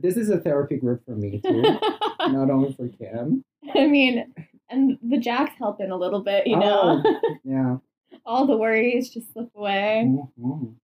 [0.00, 3.44] This is a therapy group for me too, not only for Kim.
[3.74, 4.32] I mean,
[4.70, 7.02] and the jacks help in a little bit, you oh, know.
[7.04, 7.76] Oh, yeah.
[8.26, 10.10] All the worries just slip away.
[10.38, 10.74] Mhm.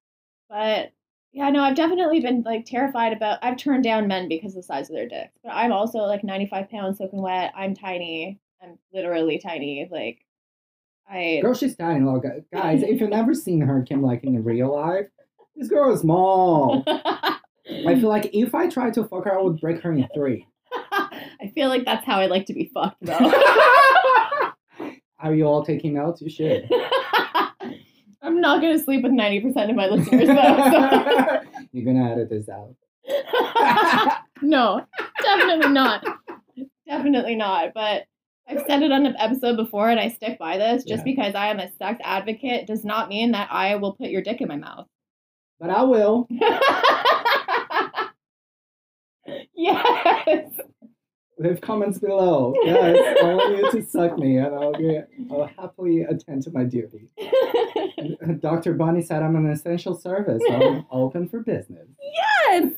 [0.49, 0.93] But
[1.33, 3.39] yeah, no, I've definitely been like terrified about.
[3.43, 5.31] I've turned down men because of the size of their dick.
[5.43, 7.53] But I'm also like 95 pounds, soaking wet.
[7.57, 8.39] I'm tiny.
[8.63, 9.89] I'm literally tiny.
[9.91, 10.25] Like,
[11.11, 11.41] I.
[11.43, 12.05] Girl, she's tiny.
[12.05, 15.09] Look, guys, if you've never seen her, Kim, like in real life,
[15.57, 16.85] this girl is small.
[16.87, 20.47] I feel like if I tried to fuck her, I would break her in three.
[20.93, 23.19] I feel like that's how I like to be fucked, though.
[25.19, 26.21] Are you all taking notes?
[26.21, 26.69] You should.
[28.43, 31.41] Not gonna sleep with 90% of my listeners, though.
[31.73, 32.75] You're gonna edit this out.
[34.45, 34.85] No,
[35.23, 36.05] definitely not.
[36.89, 37.73] Definitely not.
[37.73, 38.07] But
[38.49, 40.83] I've said it on an episode before, and I stick by this.
[40.83, 41.13] Just Yeah.
[41.15, 44.41] because I am a sex advocate does not mean that I will put your dick
[44.41, 44.89] in my mouth.
[45.61, 46.27] But I will.
[49.55, 50.51] yes.
[51.43, 52.55] Leave comments below.
[52.65, 56.63] Yes, I want you to suck me, and I'll, get, I'll happily attend to my
[56.63, 57.09] duty.
[58.41, 58.75] Dr.
[58.75, 60.41] Bonnie said I'm an essential service.
[60.47, 61.89] So I'm open for business.
[62.01, 62.73] yes.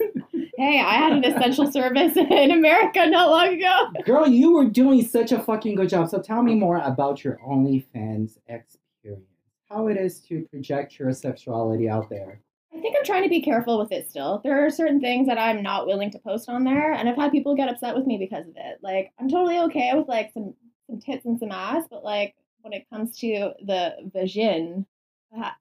[0.57, 3.88] Hey, I had an essential service in America not long ago.
[4.05, 6.09] Girl, you were doing such a fucking good job.
[6.09, 9.27] So tell me more about your OnlyFans experience.
[9.68, 12.40] How it is to project your sexuality out there.
[12.85, 14.42] I think I'm trying to be careful with it still.
[14.44, 17.33] There are certain things that I'm not willing to post on there, and I've had
[17.33, 18.79] people get upset with me because of it.
[18.83, 20.53] Like, I'm totally okay with like some
[20.87, 24.85] some tits and some ass, but like when it comes to the vagin,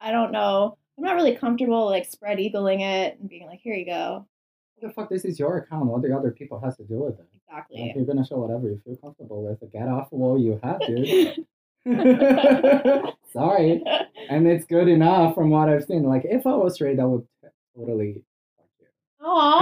[0.01, 0.77] I don't know.
[0.97, 4.27] I'm not really comfortable like spread eagling it and being like, here you go.
[4.75, 5.09] What the fuck?
[5.09, 5.85] This is your account.
[5.85, 7.27] What the other people has to do with it?
[7.47, 7.83] Exactly.
[7.83, 9.71] Like, you're gonna show whatever you feel comfortable with.
[9.71, 11.45] Get off what you have, dude.
[13.33, 13.83] Sorry.
[14.29, 16.03] And it's good enough from what I've seen.
[16.03, 17.27] Like, if I was straight, I would
[17.75, 18.23] totally
[18.57, 18.87] fuck you.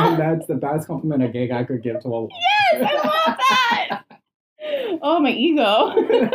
[0.05, 2.29] And that's the best compliment a gay guy could give to a woman.
[2.73, 4.03] Yes, I love that.
[5.01, 5.93] Oh, my ego.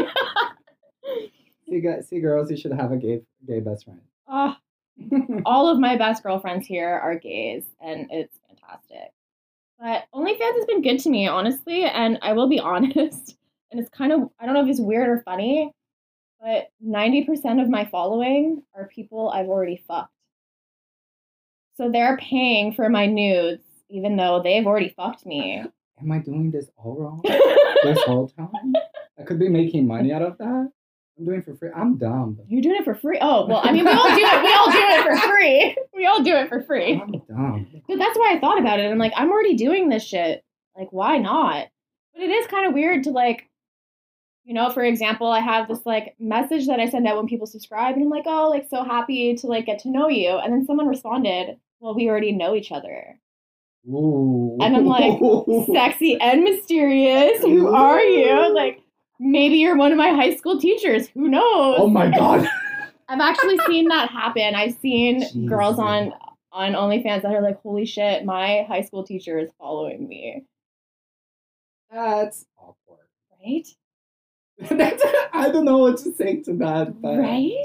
[1.68, 4.00] see, guys, see, girls, you should have a gay, gay best friend.
[4.26, 4.58] Ah,
[5.44, 9.12] all of my best girlfriends here are gays, and it's fantastic.
[9.78, 13.36] But OnlyFans has been good to me, honestly, and I will be honest.
[13.70, 15.72] And it's kind of, I don't know if it's weird or funny,
[16.40, 20.12] but 90% of my following are people I've already fucked.
[21.76, 25.62] So they're paying for my nudes, even though they've already fucked me.
[26.00, 27.20] Am I doing this all wrong
[27.82, 28.72] this whole time?
[29.18, 30.70] I could be making money out of that.
[31.18, 31.70] I'm doing it for free.
[31.74, 32.38] I'm dumb.
[32.48, 33.18] You're doing it for free.
[33.22, 34.42] Oh, well, I mean, we all do it.
[34.42, 35.76] We all do it for free.
[35.96, 37.00] We all do it for free.
[37.00, 37.66] I'm dumb.
[37.88, 38.90] But that's why I thought about it.
[38.90, 40.44] I'm like, I'm already doing this shit.
[40.76, 41.68] Like, why not?
[42.12, 43.48] But it is kind of weird to like,
[44.46, 47.48] you know, for example, I have this like message that I send out when people
[47.48, 50.30] subscribe, and I'm like, oh, like so happy to like get to know you.
[50.30, 53.18] And then someone responded, well, we already know each other.
[53.88, 54.56] Ooh.
[54.60, 55.18] And I'm like,
[55.66, 57.40] Sexy and mysterious.
[57.40, 58.54] Who are you?
[58.54, 58.82] Like,
[59.18, 61.08] maybe you're one of my high school teachers.
[61.08, 61.78] Who knows?
[61.80, 62.48] Oh my god.
[63.08, 64.54] I've actually seen that happen.
[64.54, 65.84] I've seen girls Jesus.
[65.84, 66.12] on
[66.52, 70.44] on OnlyFans that are like, "Holy shit, my high school teacher is following me."
[71.90, 73.06] That's awkward.
[73.44, 73.66] Right?
[74.70, 77.00] That's, I don't know what to say to that.
[77.00, 77.64] But, Right?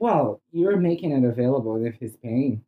[0.00, 2.64] Well, you're making it available if he's paying.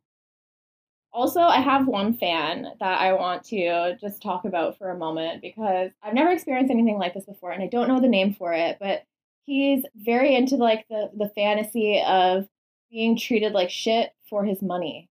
[1.13, 5.41] Also, I have one fan that I want to just talk about for a moment
[5.41, 8.53] because I've never experienced anything like this before and I don't know the name for
[8.53, 9.03] it, but
[9.43, 12.47] he's very into like the the fantasy of
[12.89, 15.09] being treated like shit for his money.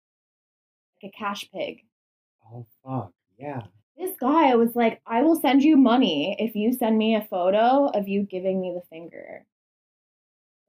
[1.03, 1.81] Like a cash pig.
[2.51, 3.13] Oh fuck.
[3.39, 3.63] Yeah.
[4.01, 7.87] This guy was like, I will send you money if you send me a photo
[7.87, 9.45] of you giving me the finger.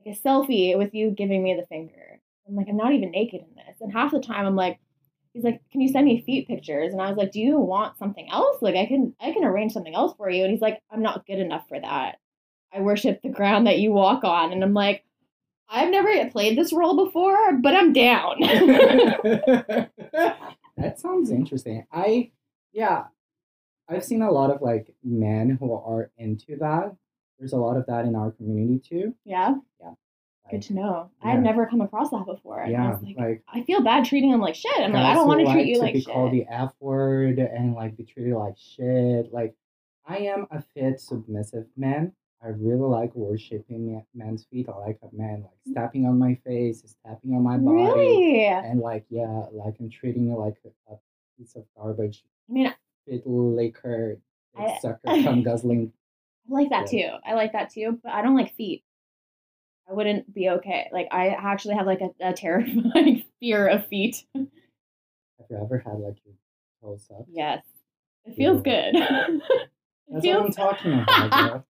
[0.05, 2.19] Like a selfie with you giving me the finger.
[2.45, 3.77] I'm like, I'm not even naked in this.
[3.79, 4.79] And half the time I'm like,
[5.33, 6.91] he's like, Can you send me feet pictures?
[6.91, 8.61] And I was like, Do you want something else?
[8.61, 10.43] Like I can I can arrange something else for you.
[10.43, 12.17] And he's like, I'm not good enough for that.
[12.73, 14.51] I worship the ground that you walk on.
[14.51, 15.05] And I'm like,
[15.69, 18.35] I've never played this role before, but I'm down.
[18.41, 19.89] that
[20.97, 21.85] sounds interesting.
[21.93, 22.31] I
[22.73, 23.05] yeah,
[23.89, 26.95] I've seen a lot of like men who are into that.
[27.39, 29.15] There's a lot of that in our community too.
[29.25, 29.55] yeah.
[29.79, 29.91] Yeah.
[30.49, 31.09] Good to know.
[31.23, 31.31] yeah.
[31.31, 32.61] I've never come across that before.
[32.61, 34.79] And I yeah, was like, like I feel bad treating them like shit.
[34.79, 36.13] I'm like, I don't want to treat like you to like be shit.
[36.13, 39.31] called the F word and like be treated like shit.
[39.31, 39.55] Like
[40.05, 42.13] I am a fit, submissive man.
[42.43, 44.67] I really like worshiping men's feet.
[44.67, 45.71] I like a man like mm.
[45.71, 48.45] stepping on my face, stepping on my body, Really?
[48.45, 50.97] and like yeah, like I'm treating it like a, a
[51.37, 52.73] piece of garbage, I mean,
[53.07, 54.17] I fit liquor,
[54.57, 55.93] I- sucker cum guzzling.
[56.49, 57.09] I like that Yeah.
[57.11, 57.17] too.
[57.25, 58.83] I like that too, but I don't like feet.
[59.89, 60.89] I wouldn't be okay.
[60.91, 64.25] Like I actually have like a, a terrifying fear of feet.
[64.35, 64.47] Have
[65.49, 66.35] you ever had like your
[66.81, 67.25] toes up?
[67.29, 67.63] yes.
[68.25, 68.95] It feels good.
[68.95, 69.41] it That's
[70.07, 71.65] what I'm feels talking about.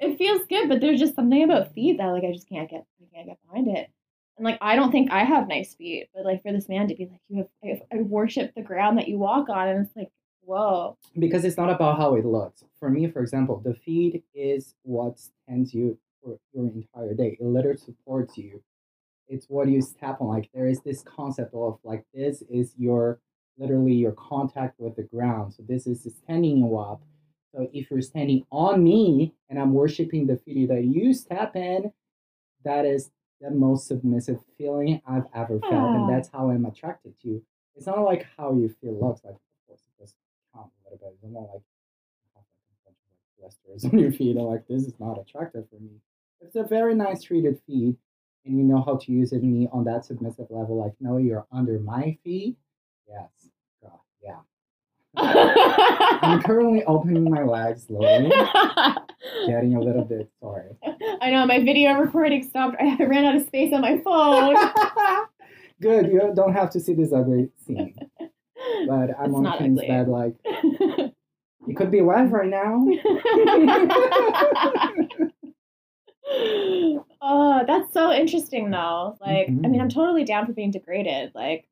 [0.00, 2.84] it feels good, but there's just something about feet that like I just can't get
[3.00, 3.88] I can't get behind it.
[4.36, 6.94] And like I don't think I have nice feet, but like for this man to
[6.94, 9.96] be like you have I, I worship the ground that you walk on, and it's
[9.96, 10.10] like
[10.46, 10.96] whoa.
[11.18, 12.64] because it's not about how it looks.
[12.78, 17.36] For me, for example, the feed is what stands you for your entire day.
[17.40, 18.62] It literally supports you.
[19.28, 20.28] It's what you step on.
[20.28, 23.20] Like there is this concept of like this is your
[23.58, 25.54] literally your contact with the ground.
[25.54, 27.02] So this is standing you up.
[27.54, 31.90] So if you're standing on me and I'm worshiping the feet that you step in,
[32.64, 35.94] that is the most submissive feeling I've ever felt, Ah.
[35.94, 37.42] and that's how I'm attracted to you.
[37.74, 39.36] It's not like how you feel looks like.
[40.64, 41.22] Of course, it does count a little bit.
[41.22, 41.62] It's not like
[42.34, 44.36] have like a bunch of like blisters on your feet.
[44.36, 45.90] and like this is not attractive for me.
[46.40, 47.96] It's a very nice treated feet,
[48.44, 50.76] and you know how to use it me on that submissive level.
[50.76, 52.56] Like, no, you're under my feet.
[53.08, 53.30] Yes,
[53.82, 54.38] God, yeah.
[55.16, 58.30] I'm currently opening my legs slowly,
[59.46, 60.76] getting a little bit sorry.
[61.22, 62.76] I know my video recording stopped.
[62.80, 64.56] I ran out of space on my phone.
[65.80, 67.94] Good, you don't have to see this ugly scene.
[68.18, 69.88] But I'm It's on not King's ugly.
[69.88, 70.34] bed, like,
[71.66, 72.86] you could be wet right now.
[77.20, 79.16] oh, that's so interesting though.
[79.20, 79.80] Like, I mean, Mhm.
[79.82, 81.32] I'm totally down for being degraded.
[81.34, 81.66] Like,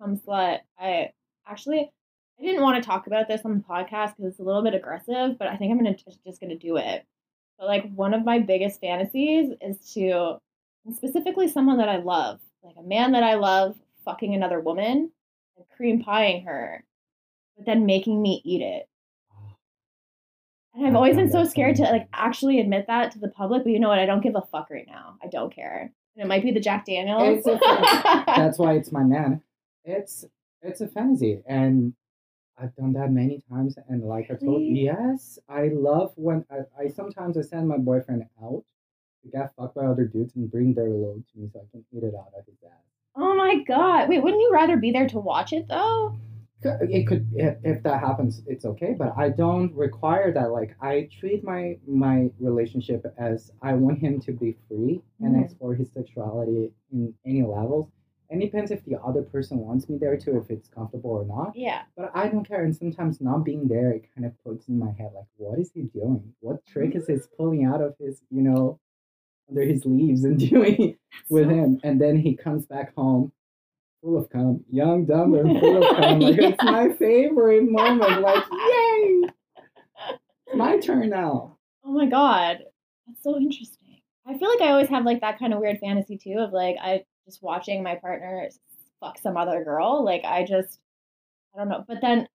[0.00, 0.60] come slut.
[0.78, 1.10] I
[1.46, 1.90] actually,
[2.38, 4.74] I didn't want to talk about this on the podcast because it's a little bit
[4.74, 7.04] aggressive, but I think I'm gonna just, just gonna do it.
[7.58, 10.38] But like, one of my biggest fantasies is to,
[10.92, 15.10] specifically someone that I love, like a man that I love, fucking another woman
[15.56, 16.84] and cream pieing her,
[17.56, 18.88] but then making me eat it.
[19.32, 19.54] Oh.
[20.74, 23.70] And I've always been so scared to like actually admit that to the public, but
[23.72, 23.98] you know what?
[23.98, 25.16] I don't give a fuck right now.
[25.22, 25.92] I don't care.
[26.16, 27.44] And it might be the Jack Daniels.
[28.26, 29.42] That's why it's my man.
[29.84, 30.24] It's
[30.62, 31.92] it's a fantasy, and
[32.56, 33.76] I've done that many times.
[33.88, 34.84] And like I told Really?
[34.84, 38.64] yes, I love when I, I sometimes I send my boyfriend out
[39.22, 41.84] to get fucked by other dudes and bring their load to me so I can
[41.92, 42.70] eat it out of his ass.
[43.16, 44.08] oh my god!
[44.08, 46.14] Wait, wouldn't you rather be there to watch it though?
[46.64, 48.94] It could if, if that happens, it's okay.
[48.98, 50.50] But I don't require that.
[50.52, 55.44] Like I treat my my relationship as I want him to be free and Mhm.
[55.44, 57.88] explore his sexuality in any levels.
[58.30, 61.24] And it depends if the other person wants me there too, if it's comfortable or
[61.26, 61.54] not.
[61.54, 61.82] Yeah.
[61.96, 62.64] But I don't care.
[62.64, 65.70] And sometimes not being there, it kind of puts in my head like, what is
[65.72, 66.34] he doing?
[66.40, 68.80] What trick is he pulling out of his, you know,
[69.48, 70.96] under his leaves and doing
[71.28, 71.78] with him?
[71.84, 73.30] And then he comes back home
[74.04, 76.20] full of cum, young, dumb, and full of cum.
[76.20, 78.20] Like it's my favorite moment.
[78.20, 79.22] Like, yay!
[80.46, 81.56] It's my turn now.
[81.84, 82.58] Oh my god,
[83.06, 84.00] that's so interesting.
[84.26, 86.76] I feel like I always have like that kind of weird fantasy too of like
[86.80, 88.48] I just watching my partner
[89.00, 90.04] fuck some other girl.
[90.04, 90.78] Like I just,
[91.54, 91.84] I don't know.
[91.86, 92.28] But then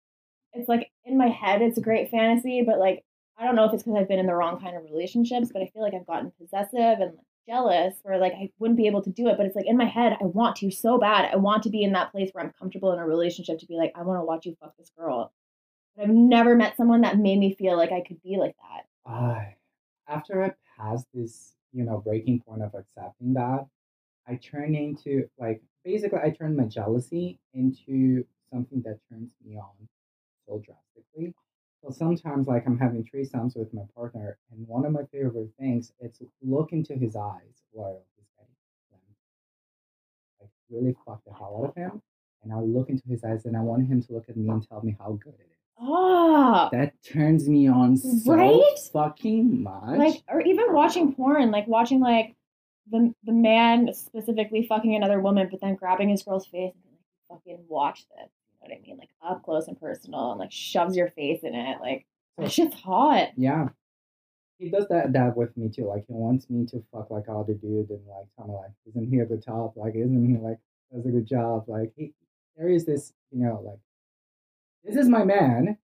[0.55, 3.05] it's like in my head, it's a great fantasy, but like
[3.39, 5.63] I don't know if it's because I've been in the wrong kind of relationships, but
[5.63, 7.19] I feel like I've gotten possessive and
[7.49, 9.37] jealous where like I wouldn't be able to do it.
[9.37, 11.29] But it's like in my head, I want to so bad.
[11.33, 13.77] I want to be in that place where I'm comfortable in a relationship to be
[13.77, 15.33] like, I want to watch you fuck this girl.
[15.97, 19.11] But I've never met someone that made me feel like I could be like that.
[19.11, 19.57] I
[20.07, 23.67] after I passed this, you know, breaking point of accepting that,
[24.27, 29.89] I turned into like basically I turned my jealousy into something that turns me on
[30.47, 31.35] so drastically.
[31.83, 35.93] So sometimes like I'm having threesomes with my partner and one of my favorite things
[36.01, 38.55] is look into his eyes while he's getting
[38.91, 39.01] them.
[40.41, 42.03] Like really fuck the hell out of him.
[42.43, 44.67] And I look into his eyes and I want him to look at me and
[44.69, 45.57] tell me how good it is.
[45.81, 48.61] Oh, That turns me on so Right?
[48.93, 49.99] fucking much.
[49.99, 52.35] like or even watching porn, like watching like
[52.91, 56.93] the the man specifically fucking another woman, but then grabbing his girl's face and
[57.31, 58.31] like, "Fucking watch this."
[58.61, 58.99] Know what I mean?
[58.99, 61.79] Like up close and personal, and like shoves your face in it.
[61.81, 62.07] Like
[62.39, 63.31] that shit's hot.
[63.37, 63.69] Yeah.
[64.59, 65.87] He does that that with me too.
[65.87, 69.11] Like he wants me to fuck like other dude and like tell me like, isn't
[69.11, 69.77] he a good top?
[69.77, 70.59] Like isn't he like
[70.93, 71.65] does a good job?
[71.69, 72.13] Like he
[72.57, 73.79] there is this, you know, like
[74.85, 75.79] this is my man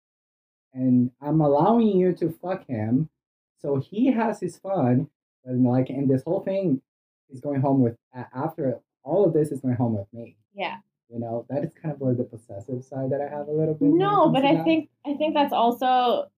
[0.72, 3.10] and I'm allowing you to fuck him.
[3.58, 5.08] So he has his fun.
[5.44, 6.80] And like in this whole thing,
[7.28, 7.96] he's going home with
[8.34, 10.36] after all of this is going home with me.
[10.54, 10.78] Yeah.
[11.12, 13.74] You know, that is kind of like the possessive side that I have a little
[13.74, 13.88] bit.
[13.88, 14.64] No, but I that.
[14.64, 16.30] think I think that's also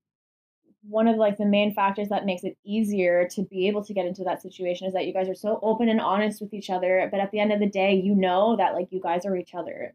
[0.89, 4.07] one of like the main factors that makes it easier to be able to get
[4.07, 7.09] into that situation is that you guys are so open and honest with each other
[7.11, 9.55] but at the end of the day you know that like you guys are each
[9.55, 9.95] other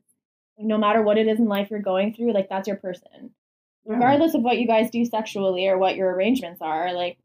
[0.58, 3.30] no matter what it is in life you're going through like that's your person
[3.86, 7.18] regardless of what you guys do sexually or what your arrangements are like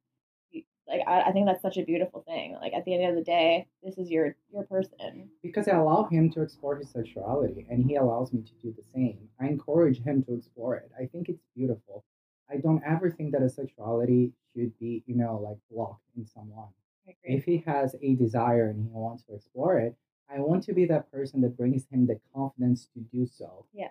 [0.88, 3.24] like I, I think that's such a beautiful thing like at the end of the
[3.24, 7.84] day this is your your person because I allow him to explore his sexuality and
[7.84, 9.28] he allows me to do the same.
[9.40, 10.90] I encourage him to explore it.
[10.98, 12.04] I think it's beautiful.
[12.50, 16.68] I don't ever think that a sexuality should be, you know, like blocked in someone.
[17.06, 17.36] I agree.
[17.36, 19.96] If he has a desire and he wants to explore it,
[20.30, 23.66] I want to be that person that brings him the confidence to do so.
[23.72, 23.88] Yeah.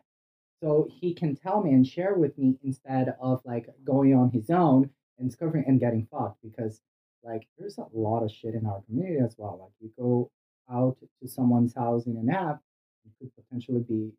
[0.62, 4.50] So he can tell me and share with me instead of like going on his
[4.50, 4.90] own
[5.20, 6.82] and discovering and getting fucked because
[7.24, 9.60] like there's a lot of shit in our community as well.
[9.62, 10.32] Like you go
[10.72, 12.62] out to someone's house in an app,
[13.06, 14.12] it could potentially be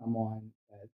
[0.00, 0.88] someone that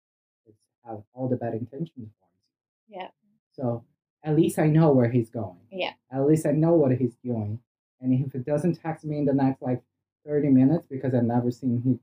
[0.85, 2.99] have all the bad intentions for you.
[2.99, 3.07] Yeah.
[3.53, 3.83] So
[4.23, 5.59] at least I know where he's going.
[5.71, 5.93] Yeah.
[6.11, 7.59] At least I know what he's doing.
[8.01, 9.81] And if it doesn't text me in the next like
[10.25, 11.99] 30 minutes, because I've never seen he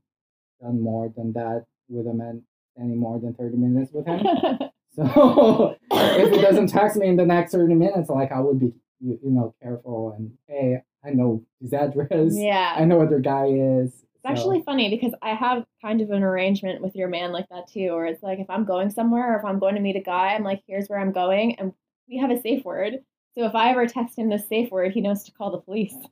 [0.63, 2.43] done more than that with a man
[2.79, 4.25] any more than 30 minutes with him.
[4.95, 8.73] So if he doesn't text me in the next 30 minutes, like I would be,
[8.99, 12.35] you, you know, careful and hey, I know his address.
[12.35, 13.93] yeah I know what their guy is.
[13.93, 17.67] It's actually funny because I have kind of an arrangement with your man like that
[17.67, 20.01] too, where it's like if I'm going somewhere or if I'm going to meet a
[20.01, 21.73] guy, I'm like, here's where I'm going, and
[22.09, 22.95] we have a safe word.
[23.35, 25.93] So if I ever text him this safe word, he knows to call the police.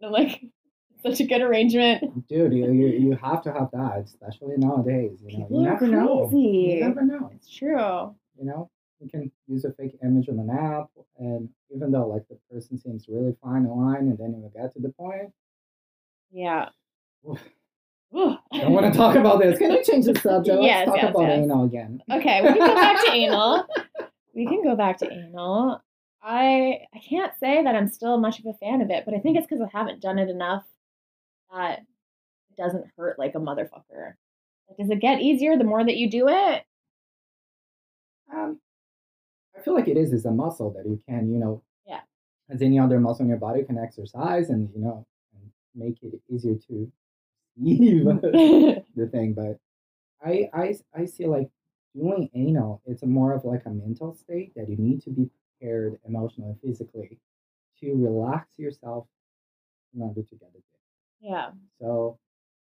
[0.00, 0.44] And I'm like,
[1.02, 2.26] such a good arrangement.
[2.28, 5.18] dude, you, you you have to have that, especially nowadays.
[5.24, 6.28] You know, People you never know.
[6.28, 6.38] crazy.
[6.38, 7.30] You never know.
[7.34, 8.14] It's true.
[8.38, 8.70] You know,
[9.00, 10.88] you can use a fake image on an app,
[11.18, 14.72] and even though like the person seems really fine in line, and then you get
[14.74, 15.32] to the point,
[16.32, 16.68] Yeah.
[17.28, 17.40] Oof.
[18.14, 19.58] I don't want to talk about this.
[19.58, 20.56] Can you change the subject?
[20.58, 21.44] Let's Yes, talk yes, about yes.
[21.44, 22.02] anal again.
[22.10, 23.66] Okay, we can go back to anal.
[24.34, 25.82] We can go back to anal.
[26.22, 29.18] I I can't say that I'm still much of a fan of it, but I
[29.18, 30.64] think it's because I haven't done it enough
[31.52, 31.80] that
[32.50, 34.14] it doesn't hurt like a motherfucker.
[34.68, 36.64] Like, does it get easier the more that you do it?
[38.32, 38.60] Um,
[39.56, 42.02] I feel like it is It's a muscle that you can, you know, Yeah.
[42.48, 46.20] as any other muscle in your body, can exercise and you know and make it
[46.28, 46.92] easier to
[47.56, 48.04] leave
[48.96, 49.34] the thing.
[49.34, 49.58] But
[50.22, 51.50] I I I see like
[51.94, 52.82] doing anal.
[52.86, 55.30] It's more of like a mental state that you need to be
[55.60, 57.18] prepared emotionally, and physically,
[57.80, 59.06] to relax yourself
[59.94, 60.64] in order to get it.
[61.20, 61.50] Yeah.
[61.80, 62.18] So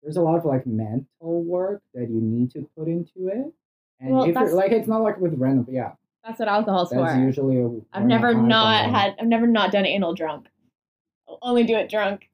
[0.03, 3.51] there's a lot of like mental work that you need to put into it.
[3.99, 5.93] And Well, if you're, like it's not like with random, yeah,
[6.23, 7.19] That's what alcohol's that's for.
[7.19, 7.59] usually.
[7.61, 8.93] A, I've never not something.
[8.95, 10.47] had I've never not done anal drunk.
[11.27, 12.29] I'll only do it drunk.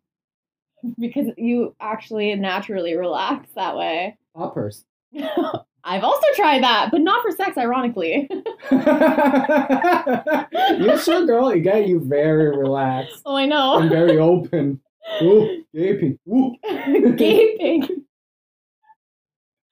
[0.99, 4.17] Because you actually naturally relax that way.
[4.35, 4.83] poppers.
[5.85, 8.27] I've also tried that, but not for sex, ironically.
[8.71, 8.87] you
[10.97, 11.53] sure, girl?
[11.55, 13.77] You get you very relaxed oh, I know.
[13.79, 14.81] and very open.
[15.21, 16.19] Ooh, gaping.
[16.27, 16.55] Ooh.
[17.15, 18.05] Gaping.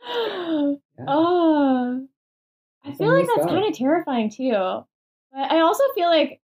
[1.07, 2.07] Oh,
[2.85, 4.51] I feel like that's kind of terrifying too.
[4.51, 6.41] But I also feel like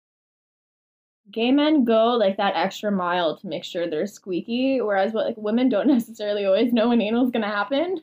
[1.31, 5.37] gay men go like that extra mile to make sure they're squeaky, whereas what like
[5.37, 8.01] women don't necessarily always know when anal's gonna happen.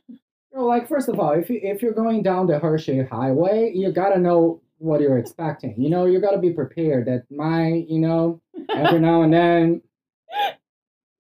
[0.52, 3.92] Well, like first of all, if you if you're going down the Hershey Highway, you
[3.92, 5.80] gotta know what you're expecting.
[5.82, 9.82] You know, you gotta be prepared that my, you know, every now and then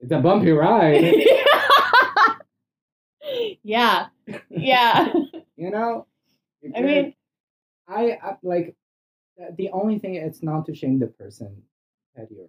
[0.01, 1.03] it's a bumpy ride.
[3.63, 4.07] yeah,
[4.49, 5.13] yeah.
[5.57, 6.07] You know,
[6.63, 7.13] You I mean,
[7.87, 8.75] I, I like
[9.37, 11.61] the- the only thing it's not to shame the person
[12.15, 12.47] that you're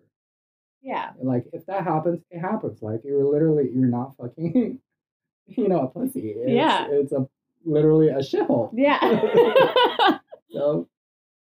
[0.80, 2.80] yeah, like if that happens, it happens.
[2.80, 4.78] Like you're literally you're not fucking,
[5.46, 6.30] you know, a pussy.
[6.36, 6.86] It's, Yeah.
[6.90, 7.28] it's a
[7.66, 8.70] literally a shithole.
[8.72, 10.18] yeah.
[10.50, 10.88] So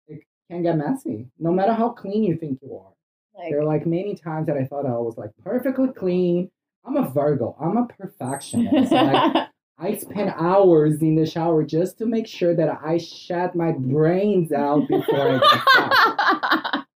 [0.10, 2.92] it can get messy, no matter how clean you think you are.
[3.38, 6.50] Like, There are like many times that I thought I was like perfectly clean.
[6.86, 7.56] I'm a Virgo.
[7.60, 8.92] I'm a perfectionist.
[8.92, 9.48] like
[9.80, 14.52] I spend hours in the shower just to make sure that I shut my brains
[14.52, 16.84] out before I.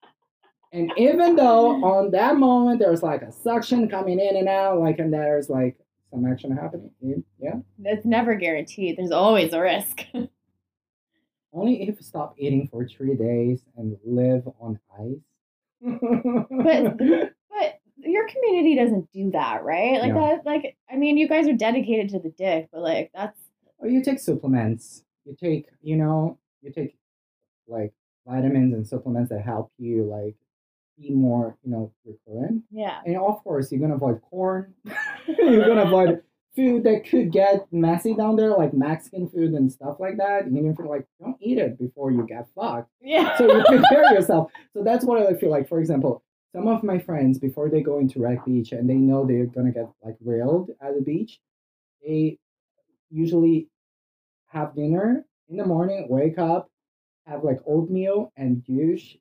[0.76, 5.00] And even though on that moment there's like a suction coming in and out, like
[5.00, 5.78] and there's like
[6.12, 6.92] some action happening,
[7.40, 7.56] yeah.
[7.82, 8.98] it's never guaranteed.
[8.98, 10.02] There's always a risk.
[11.54, 15.22] Only if you stop eating for three days and live on ice.
[15.82, 16.98] But-
[17.58, 20.00] But your community doesn't do that, right?
[20.02, 23.40] Like that like I mean you guys are dedicated to the dick, but like that's
[23.78, 25.04] or you take supplements.
[25.26, 26.98] You take, you know, you take
[27.68, 27.94] like
[28.28, 30.36] vitamins and supplements that help you like
[31.00, 32.64] be more, you know, recurrent.
[32.72, 33.00] yeah.
[33.06, 34.74] And of course, you're gonna avoid corn.
[35.28, 36.22] you're gonna avoid
[36.56, 40.52] food that could get messy down there, like Mexican food and stuff like that.
[40.52, 42.90] You know, like don't eat it before you get fucked.
[43.02, 43.38] Yeah.
[43.38, 44.52] So you prepare yourself.
[44.74, 45.68] So that's what I feel like.
[45.68, 49.26] For example, some of my friends before they go into Wreck Beach and they know
[49.26, 51.40] they're gonna get like railed at the beach,
[52.06, 52.38] they
[53.10, 53.68] usually
[54.48, 56.70] have dinner in the morning, wake up,
[57.28, 59.16] have like oatmeal and douche,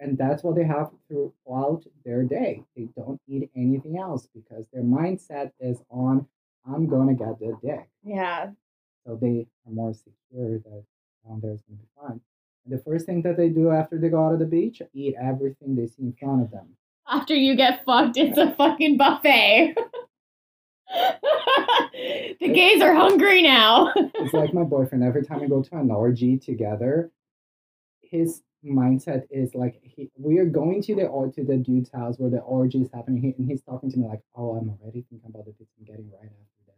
[0.00, 2.62] and that's what they have throughout their day.
[2.76, 6.26] They don't eat anything else because their mindset is on
[6.66, 7.88] I'm gonna get the dick.
[8.02, 8.50] Yeah.
[9.06, 10.84] So they are more secure that
[11.26, 12.20] down there is gonna be fine.
[12.64, 15.14] And the first thing that they do after they go out of the beach, eat
[15.20, 16.68] everything they see in front of them.
[17.06, 19.74] After you get fucked, it's a fucking buffet.
[22.40, 23.92] the gays are hungry now.
[23.96, 25.04] It's like my boyfriend.
[25.04, 27.10] Every time we go to an orgy together,
[28.00, 32.18] his mindset is like he, we are going to the or to the dude's house
[32.18, 35.04] where the orgy is happening, he, and he's talking to me like, "Oh, I'm already
[35.08, 36.74] thinking about the bits I'm getting right after this."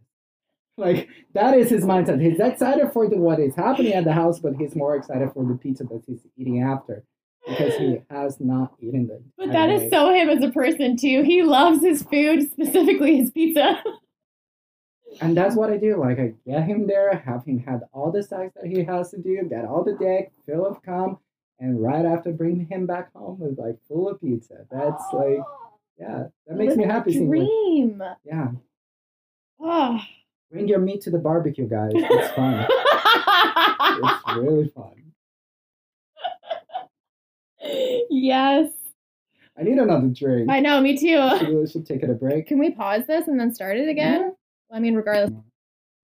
[0.76, 2.20] Like that is his mindset.
[2.20, 5.44] He's excited for the, what is happening at the house, but he's more excited for
[5.44, 7.04] the pizza that he's eating after
[7.46, 9.22] because he has not eaten the.
[9.38, 11.22] But that is so him as a person too.
[11.22, 13.82] He loves his food, specifically his pizza.
[15.20, 15.96] And that's what I do.
[15.96, 19.18] Like I get him there, have him had all the sex that he has to
[19.18, 21.18] do, get all the dick, fill of cum,
[21.58, 24.66] and right after bring him back home with like full of pizza.
[24.70, 25.40] That's like
[25.98, 27.12] yeah, that makes me happy.
[27.12, 28.02] the seeing, like, Dream.
[28.24, 28.48] yeah,
[29.60, 29.98] Oh.
[30.50, 31.92] bring your meat to the barbecue, guys.
[31.94, 32.66] It's fun.
[34.02, 34.92] it's really fun.
[38.10, 38.70] yes.
[39.58, 40.50] I need another drink.
[40.50, 41.30] I know, me too.
[41.38, 42.46] Should we should take it a break.
[42.46, 44.34] Can we pause this and then start it again?
[44.70, 45.32] I mean, regardless,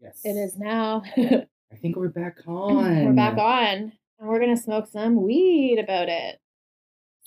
[0.01, 1.03] Yes, it is now.
[1.17, 3.05] I think we're back on.
[3.05, 3.93] We're back on,
[4.23, 6.39] and we're gonna smoke some weed about it.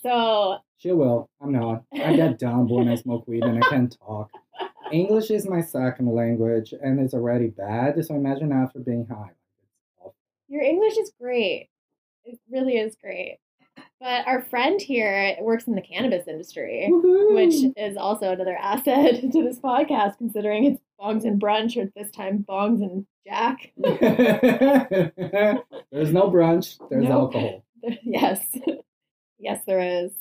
[0.01, 1.29] So, She will.
[1.41, 1.83] I'm not.
[1.93, 4.29] I get dumb when I smoke weed and I can't talk.
[4.91, 8.03] English is my second language and it's already bad.
[8.05, 9.31] So imagine after being high.
[10.47, 11.69] Your English is great.
[12.23, 13.39] It really is great.
[14.01, 19.43] But our friend here works in the cannabis industry, which is also another asset to
[19.43, 23.71] this podcast, considering it's bongs and brunch, or this time bongs and Jack.
[25.91, 26.77] there's no brunch.
[26.89, 27.63] There's alcohol.
[28.03, 28.45] yes,
[29.39, 30.11] yes, there is.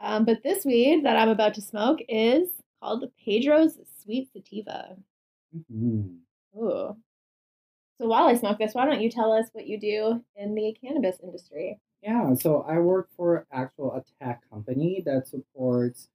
[0.00, 2.48] Um, but this weed that I'm about to smoke is
[2.82, 4.96] called Pedro's Sweet Sativa.
[5.70, 6.16] Mhm.
[6.56, 6.96] Ooh.
[8.00, 10.74] So while I smoke this, why don't you tell us what you do in the
[10.82, 11.78] cannabis industry?
[12.02, 16.08] Yeah, so I work for actual a tech company that supports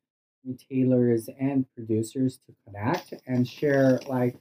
[0.46, 4.36] retailers and producers to connect and share like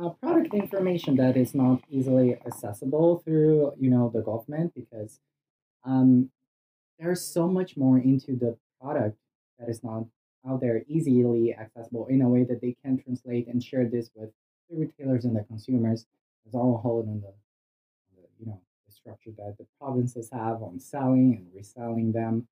[0.00, 5.20] uh, product information that is not easily accessible through you know the government because
[5.84, 6.30] um,
[6.98, 9.16] there's so much more into the product
[9.58, 10.04] that is not
[10.48, 14.30] out there easily accessible in a way that they can translate and share this with
[14.70, 16.06] the retailers and the consumers.
[16.44, 17.34] There's all a hold on the, on
[18.16, 22.46] the you know the structure that the provinces have on selling and reselling them.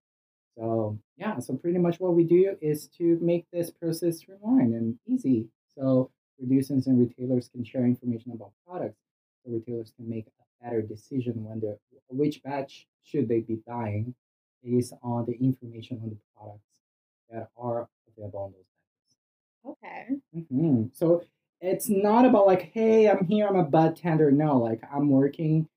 [0.59, 4.99] So yeah, so pretty much what we do is to make this process streamlined and
[5.07, 5.49] easy.
[5.75, 8.99] So producers and retailers can share information about products,
[9.45, 11.79] so retailers can make a better decision when they're
[12.09, 14.15] which batch should they be buying
[14.65, 16.81] based on the information on the products
[17.31, 18.67] that are available on those
[19.65, 20.21] batches.
[20.35, 20.47] Okay.
[20.49, 21.23] hmm So
[21.61, 24.31] it's not about like, hey, I'm here, I'm a bud tender.
[24.31, 25.69] No, like I'm working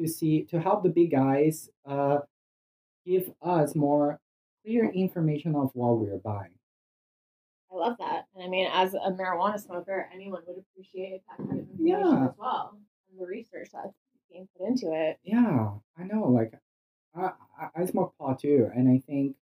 [0.00, 2.18] to see to help the big guys uh,
[3.06, 4.20] give us more
[4.64, 6.54] clear information of what we're buying.
[7.72, 8.26] I love that.
[8.34, 12.24] And I mean, as a marijuana smoker, anyone would appreciate that kind of information Yeah.
[12.26, 12.76] as well.
[13.10, 13.94] And the research that's
[14.30, 15.18] being put into it.
[15.22, 16.24] Yeah, I know.
[16.28, 16.52] Like,
[17.14, 19.36] I, I, I smoke pot too, and I think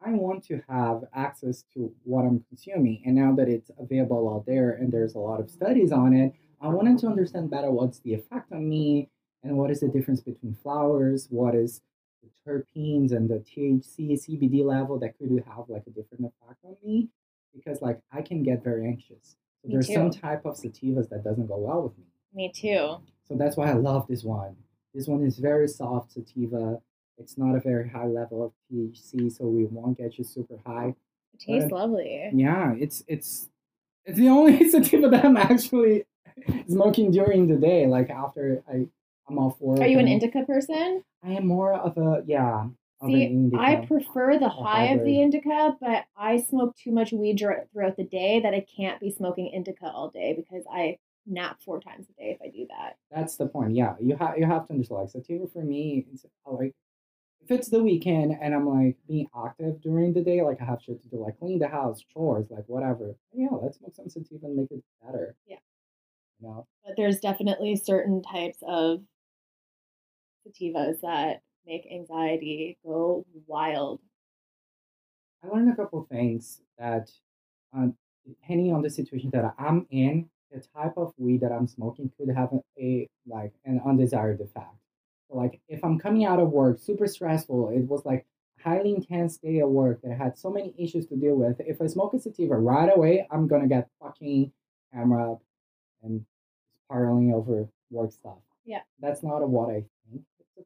[0.00, 3.02] I want to have access to what I'm consuming.
[3.04, 6.32] And now that it's available out there and there's a lot of studies on it,
[6.60, 9.08] I wanted to understand better what's the effect on me
[9.42, 11.80] and what is the difference between flowers, what is
[12.22, 16.76] the terpenes and the THC, CBD level that could have like a different effect on
[16.84, 17.08] me
[17.54, 19.36] because like I can get very anxious.
[19.62, 22.04] So Me there's some type of sativas that doesn't go well with me.
[22.34, 22.96] Me too.
[23.26, 24.56] So that's why I love this one.
[24.94, 26.80] This one is very soft sativa.
[27.18, 30.94] It's not a very high level of THC, so we won't get you super high.
[31.34, 32.30] It tastes But- lovely.
[32.32, 33.48] Yeah, it's it's
[34.04, 36.04] it's the only sativa that I'm actually
[36.68, 37.86] smoking during the day.
[37.86, 38.86] Like after I
[39.28, 39.80] I'm off work.
[39.80, 41.02] Are you an indica person?
[41.22, 42.66] I am more of a yeah.
[43.00, 43.52] Of See.
[43.56, 48.02] I prefer the high of the indica, but I smoke too much weed throughout the
[48.02, 52.20] day that I can't be smoking indica all day because I nap four times a
[52.20, 52.96] day if I do that.
[53.12, 53.76] That's the point.
[53.76, 55.02] Yeah, you have you have to understand.
[55.02, 56.74] Like sativa for me, it's like
[57.40, 60.82] if it's the weekend and I'm like being active during the day, like I have
[60.82, 63.14] shit to do, like clean the house, chores, like whatever.
[63.32, 65.36] Yeah, let's smoke some sativa and make it better.
[65.46, 65.56] Yeah.
[66.40, 69.00] You know, But there's definitely certain types of
[70.48, 74.00] sativas that make anxiety go wild.
[75.44, 77.10] I learned a couple things that,
[77.76, 77.88] uh,
[78.26, 82.34] depending on the situation that I'm in, the type of weed that I'm smoking could
[82.34, 84.74] have a, a like an undesired effect.
[85.28, 88.26] So like if I'm coming out of work super stressful, it was like
[88.62, 91.60] highly intense day of work that I had so many issues to deal with.
[91.60, 94.50] If I smoke a sativa right away, I'm gonna get fucking
[94.92, 95.42] camera up
[96.02, 96.24] and
[96.86, 98.38] spiraling over work stuff.
[98.64, 98.80] Yeah.
[99.00, 99.84] That's not what I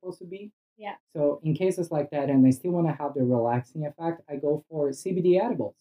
[0.03, 0.50] supposed to be.
[0.76, 0.94] Yeah.
[1.14, 4.36] So in cases like that, and I still want to have the relaxing effect, I
[4.36, 5.76] go for CBD edibles.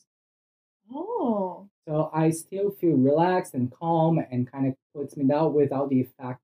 [0.94, 1.68] Oh.
[1.88, 6.02] So I still feel relaxed and calm and kind of puts me down without the
[6.02, 6.42] effect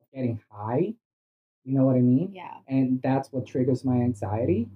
[0.00, 0.94] of getting high.
[1.64, 2.30] You know what I mean?
[2.32, 2.58] Yeah.
[2.68, 4.68] And that's what triggers my anxiety.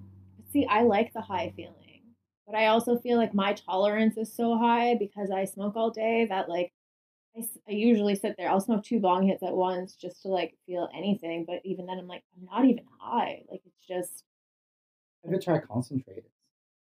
[0.51, 2.01] See, I like the high feeling,
[2.47, 6.25] but I also feel like my tolerance is so high because I smoke all day
[6.29, 6.71] that like
[7.39, 8.49] I, I usually sit there.
[8.49, 11.97] I'll smoke two bong hits at once just to like feel anything, but even then
[11.99, 13.43] I'm like I'm not even high.
[13.49, 14.23] Like it's just
[15.23, 16.25] Have you try concentrated?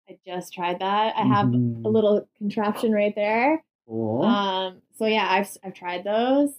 [0.08, 1.16] I just tried that.
[1.16, 3.62] I have a little contraption right there.
[3.88, 4.22] Cool.
[4.22, 6.50] Um so yeah, I've I've tried those.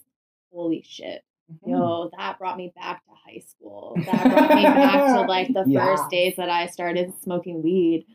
[0.52, 1.22] Holy shit.
[1.64, 1.70] Mhm.
[1.70, 3.94] Yo, that brought me back to high school.
[4.06, 5.84] That brought me back to like the Yeah.
[5.96, 8.06] first days that I started smoking weed.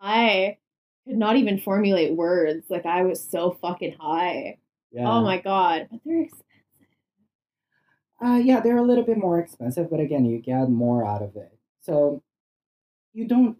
[0.00, 0.58] I
[1.06, 2.66] could not even formulate words.
[2.68, 4.58] Like I was so fucking high.
[4.92, 5.10] Yeah.
[5.10, 5.88] Oh my god.
[5.90, 6.46] But they're expensive.
[8.22, 11.34] Uh, yeah, they're a little bit more expensive, but again, you get more out of
[11.34, 11.58] it.
[11.80, 12.22] So
[13.12, 13.56] you don't.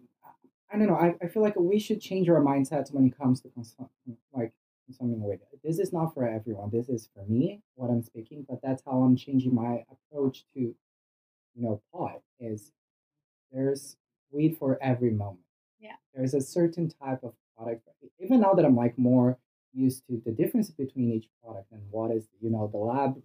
[0.71, 0.95] I don't know.
[0.95, 3.89] I, I feel like we should change our mindsets when it comes to consum-
[4.33, 4.53] like
[4.85, 5.39] consuming weed.
[5.63, 6.69] This is not for everyone.
[6.71, 8.45] This is for me, what I'm speaking.
[8.47, 10.75] But that's how I'm changing my approach to, you
[11.55, 12.21] know, pot.
[12.39, 12.71] Is
[13.51, 13.97] there's
[14.31, 15.41] weed for every moment.
[15.79, 15.95] Yeah.
[16.15, 17.87] There's a certain type of product.
[18.19, 19.37] Even now that I'm like more
[19.73, 23.21] used to the difference between each product and what is you know the lab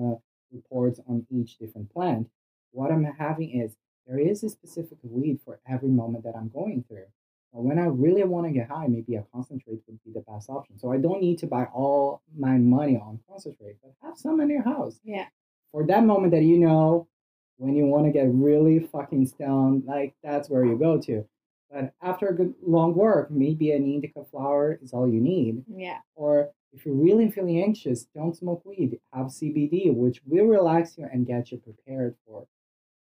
[0.00, 0.14] uh,
[0.52, 2.28] reports on each different plant.
[2.72, 3.76] What I'm having is
[4.06, 7.06] there is a specific weed for every moment that I'm going through.
[7.52, 10.48] But when I really want to get high, maybe a concentrate would be the best
[10.48, 10.78] option.
[10.78, 14.48] So I don't need to buy all my money on concentrate, but have some in
[14.50, 15.26] your house Yeah.
[15.72, 17.08] for that moment that you know
[17.56, 21.26] when you want to get really fucking stoned, like that's where you go to.
[21.70, 25.64] But after a good long work, maybe an indica flower is all you need.
[25.68, 25.98] Yeah.
[26.16, 28.98] Or if you're really feeling anxious, don't smoke weed.
[29.12, 32.46] Have CBD, which will relax you and get you prepared for,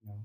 [0.02, 0.16] you know,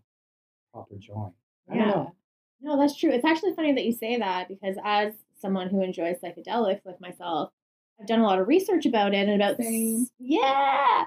[0.73, 1.33] proper joint.
[1.71, 1.85] I Yeah.
[1.85, 2.15] know.
[2.59, 3.11] No, that's true.
[3.11, 7.51] It's actually funny that you say that because as someone who enjoys psychedelics like myself,
[7.99, 10.07] I've done a lot of research about it and about Same.
[10.19, 11.05] yeah.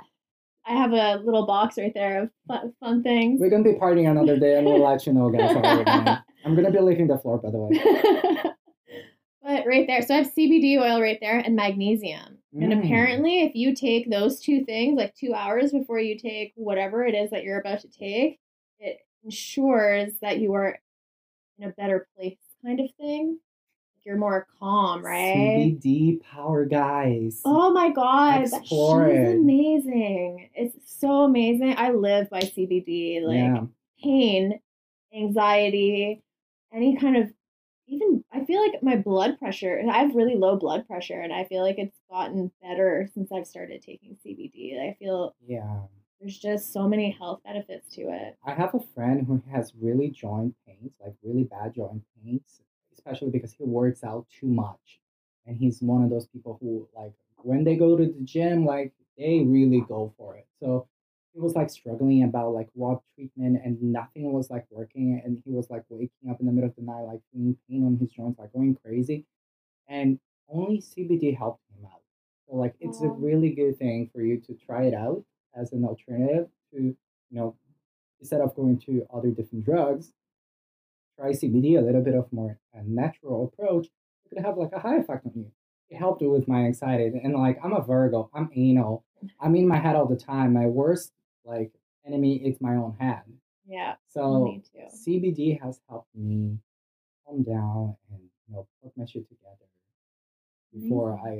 [0.67, 3.41] I have a little box right there of fun, fun things.
[3.41, 5.57] We're gonna be partying another day, and we'll let you know, guys.
[6.45, 7.81] I'm gonna be licking the floor, by the way.
[9.43, 12.39] but right there, so I have CBD oil right there and magnesium.
[12.53, 12.85] And Mm.
[12.85, 17.15] apparently, if you take those two things like two hours before you take whatever it
[17.15, 18.39] is that you're about to take,
[18.81, 20.79] it ensures that you are
[21.59, 23.39] in a better place, kind of thing.
[24.05, 25.35] You're more calm, right?
[25.37, 27.43] CBD power, guys.
[27.45, 29.37] Oh my god, Explore it.
[29.37, 30.49] amazing.
[30.55, 31.75] It's so amazing.
[31.77, 33.21] I live by CBD.
[33.23, 33.61] Like yeah.
[34.03, 34.59] pain,
[35.15, 36.23] anxiety,
[36.73, 37.31] any kind of
[37.87, 41.45] even I feel like my blood pressure, I have really low blood pressure and I
[41.45, 44.79] feel like it's gotten better since I've started taking CBD.
[44.81, 45.81] I feel Yeah.
[46.21, 48.37] there's just so many health benefits to it.
[48.47, 52.61] I have a friend who has really joint pains, like really bad joint pains,
[52.93, 55.01] especially because he works out too much.
[55.47, 58.93] And he's one of those people who, like, when they go to the gym, like,
[59.17, 60.47] they really go for it.
[60.61, 60.87] So
[61.33, 65.21] he was like struggling about like what treatment and nothing was like working.
[65.25, 67.85] And he was like waking up in the middle of the night, like feeling pain
[67.87, 69.27] on his joints, like going crazy.
[69.89, 70.19] And
[70.49, 72.03] only CBD helped him out.
[72.49, 75.23] So, like, it's a really good thing for you to try it out
[75.55, 76.97] as an alternative to, you
[77.31, 77.57] know,
[78.21, 80.13] instead of going to other different drugs,
[81.21, 83.87] try CBD, a little bit of more a natural approach.
[83.87, 85.51] It could have like a high effect on you.
[85.91, 87.21] It helped with my anxiety.
[87.23, 89.05] And like, I'm a Virgo, I'm anal.
[89.19, 89.47] Mm-hmm.
[89.47, 90.53] I'm in my head all the time.
[90.53, 91.13] My worst
[91.45, 91.73] like
[92.07, 93.23] enemy is my own head.
[93.67, 94.61] Yeah, So.
[95.07, 96.59] CBD has helped me
[97.27, 99.69] calm down and you know put my shit together
[100.73, 101.27] before Amazing.
[101.27, 101.35] I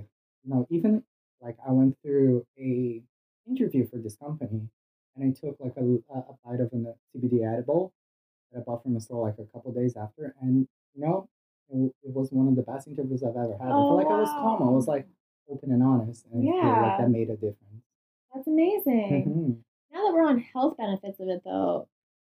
[0.45, 1.03] you know even
[1.41, 3.03] like I went through a
[3.49, 4.69] interview for this company
[5.17, 7.93] and I took like a, a a bite of a uh, CBD edible
[8.53, 11.29] that I bought from a store like a couple days after and you know
[11.71, 13.69] it, it was one of the best interviews I've ever had.
[13.71, 14.63] I Oh, felt like I was calm.
[14.63, 15.07] I was like
[15.49, 16.83] open and honest and I feel Yeah.
[16.83, 17.85] like that made a difference.
[18.35, 19.25] That's amazing.
[19.25, 19.63] Mhm.
[19.93, 21.89] now that we're on health benefits of it though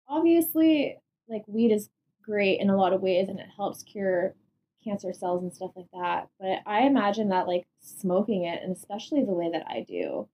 [0.07, 0.97] obviously
[1.27, 1.89] like weed is
[2.21, 4.35] great in a lot of ways and it helps cure
[4.83, 6.29] cancer cells and stuff like that.
[6.39, 10.29] But I imagine that like smoking it, and especially the way that I do,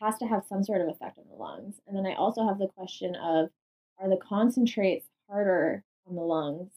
[0.00, 1.80] has to have some sort of effect on the lungs.
[1.86, 3.50] And then I also have the question of
[4.02, 6.72] are the concentrates harder on the lungs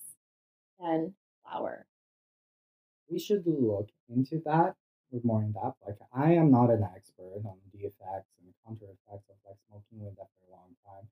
[0.80, 1.14] than
[1.44, 1.88] flower?
[3.10, 4.76] We should look into that
[5.12, 5.78] with more in depth.
[5.86, 10.06] Like I am not an expert on the effects and counter effects of like smoking
[10.06, 11.08] with that for a long time,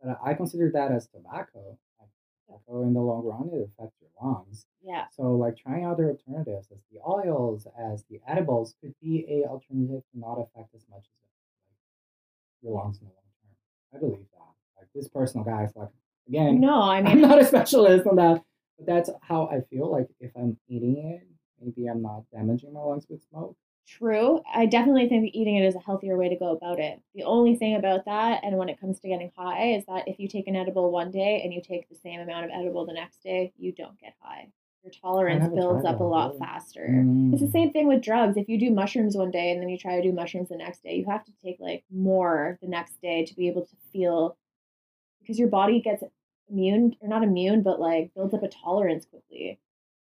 [0.00, 1.78] but I consider that as tobacco.
[1.98, 2.10] Like,
[2.46, 4.66] tobacco in the long run it affects your lungs.
[4.82, 5.06] Yeah.
[5.16, 10.02] So like trying other alternatives as the oils, as the edibles could be a alternative
[10.12, 13.56] to not affect as much as like your lungs in the long term.
[13.94, 14.45] I believe that.
[14.78, 15.88] Like this personal guy is like
[16.28, 16.60] again.
[16.60, 18.42] No, I mean I'm not a specialist on that,
[18.78, 19.90] but that's how I feel.
[19.90, 21.26] Like if I'm eating it,
[21.60, 23.56] maybe I'm not damaging my lungs with smoke.
[23.88, 24.40] True.
[24.52, 27.00] I definitely think that eating it is a healthier way to go about it.
[27.14, 30.18] The only thing about that, and when it comes to getting high, is that if
[30.18, 32.92] you take an edible one day and you take the same amount of edible the
[32.92, 34.48] next day, you don't get high.
[34.82, 36.38] Your tolerance builds up a lot really.
[36.40, 36.84] faster.
[37.32, 37.52] It's the Mm.
[37.52, 38.36] same thing with drugs.
[38.36, 40.82] If you do mushrooms one day and then you try to do mushrooms the next
[40.82, 44.36] day, you have to take like more the next day to be able to feel
[45.26, 46.04] because your body gets
[46.48, 49.58] immune or not immune, but like builds up a tolerance quickly.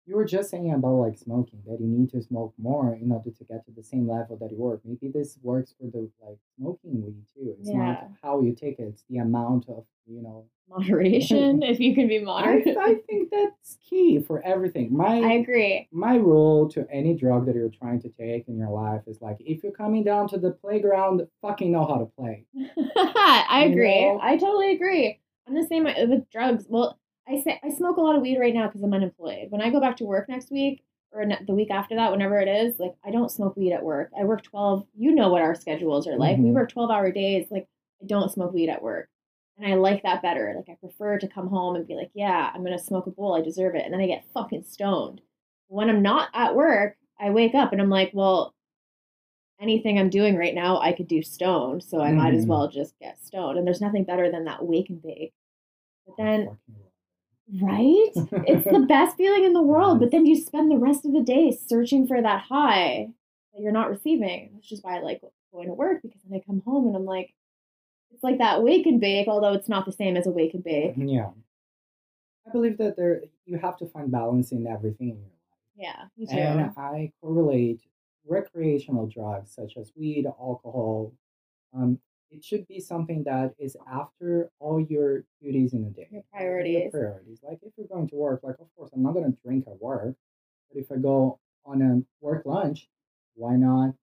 [0.08, 3.32] You were just saying about like smoking that you need to smoke more in order
[3.32, 4.82] to get to the same level that you work.
[4.86, 7.56] Maybe this works for the like smoking weed too.
[7.60, 7.78] It's Yeah.
[7.78, 10.46] not how you take it; it's the amount of you know.
[10.68, 12.76] Moderation, if you can be I, moderate.
[12.78, 14.96] I think that's key for everything.
[14.96, 15.88] My I agree.
[15.92, 19.38] my rule to any drug that you're trying to take in your life is like
[19.40, 22.46] if you're coming down to the playground, fucking know how to play.
[22.96, 24.02] I You agree.
[24.06, 24.20] know?
[24.22, 25.20] I totally agree.
[25.48, 26.66] I'm the same with drugs.
[26.68, 26.98] Well,
[27.28, 29.48] I say I smoke a lot of weed right now because I'm unemployed.
[29.50, 32.48] When I go back to work next week or the week after that, whenever it
[32.48, 34.12] is, like I don't smoke weed at work.
[34.20, 34.86] I work 12.
[34.96, 36.38] You know what our schedules are like.
[36.38, 36.54] We Mhm.
[36.54, 37.50] work 12 hour days.
[37.50, 37.68] Like
[38.02, 39.10] I don't smoke weed at work.
[39.58, 40.54] And I like that better.
[40.56, 43.34] Like I prefer to come home and be like, yeah, I'm gonna smoke a bowl.
[43.36, 43.86] I deserve it.
[43.86, 45.22] And then I get fucking stoned.
[45.68, 48.54] When I'm not at work, I wake up and I'm like, well,
[49.60, 51.82] anything I'm doing right now, I could do stoned.
[51.84, 52.50] So I might as Mhm.
[52.50, 53.58] well just get stoned.
[53.58, 55.34] And there's nothing better than that wake and bake.
[56.06, 56.58] But then,
[57.62, 58.12] right?
[58.48, 60.00] It's the best feeling in the world.
[60.00, 63.10] But then you spend the rest of the day searching for that high
[63.54, 64.52] that you're not receiving.
[64.56, 65.22] Which is why I like
[65.54, 67.34] going to work because then I come home and I'm like,
[68.12, 70.64] it's like that wake and bake, although it's not the same as a wake and
[70.64, 70.94] bake.
[70.98, 71.30] Yeah.
[72.48, 75.76] I believe that there you have to find balance in everything in your life.
[75.76, 76.38] Yeah, me too.
[76.38, 77.82] And I correlate
[78.28, 81.14] recreational drugs such as weed, alcohol.
[81.76, 82.00] Um,
[82.32, 86.08] it should be something that is after all your duties in the day.
[86.12, 86.92] Your Your priorities.
[86.92, 87.40] priorities.
[87.44, 90.16] Like if you're going to work, like of course I'm not gonna drink at work,
[90.72, 92.88] but if I go on a work lunch,
[93.36, 93.94] why not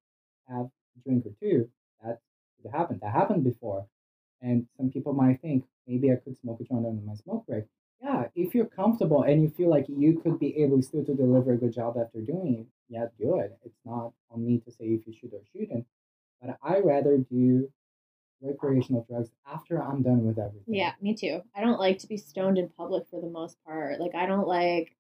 [0.48, 1.68] have a drink or two?
[2.02, 2.20] That
[2.62, 2.98] could happen.
[3.02, 3.86] That happened before.
[4.40, 7.64] And some people might think maybe I could smoke a joint on my smoke break.
[8.02, 11.52] Yeah, if you're comfortable and you feel like you could be able still to deliver
[11.52, 13.56] a good job after doing it, yeah, do it.
[13.64, 15.86] It's not on me to say if you should or shouldn't.
[16.40, 17.70] But I rather do
[18.42, 20.74] recreational drugs after I'm done with everything.
[20.74, 21.40] Yeah, me too.
[21.56, 24.00] I don't like to be stoned in public for the most part.
[24.00, 24.96] Like I don't like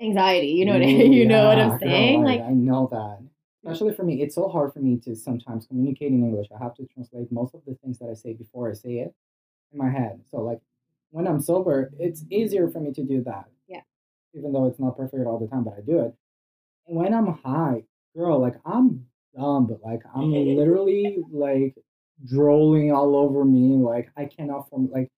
[0.00, 0.48] anxiety.
[0.48, 2.22] You know what I, you know what yeah, I'm girl, saying?
[2.24, 3.18] like, Like I know that.
[3.64, 6.48] Especially for me, it's so hard for me to sometimes communicate in English.
[6.54, 9.14] I have to translate most of the things that I say before I say it
[9.72, 10.20] in my head.
[10.30, 10.60] So like
[11.10, 13.44] when I'm sober, it's easier for me to do that.
[13.68, 13.80] Yeah.
[14.34, 16.14] Even though it's not perfect all the time, but I do it.
[16.86, 21.74] And when I'm high, girl, like I'm dumb, but like I'm literally like
[22.24, 23.76] drooling all over me.
[23.76, 25.10] Like I cannot form like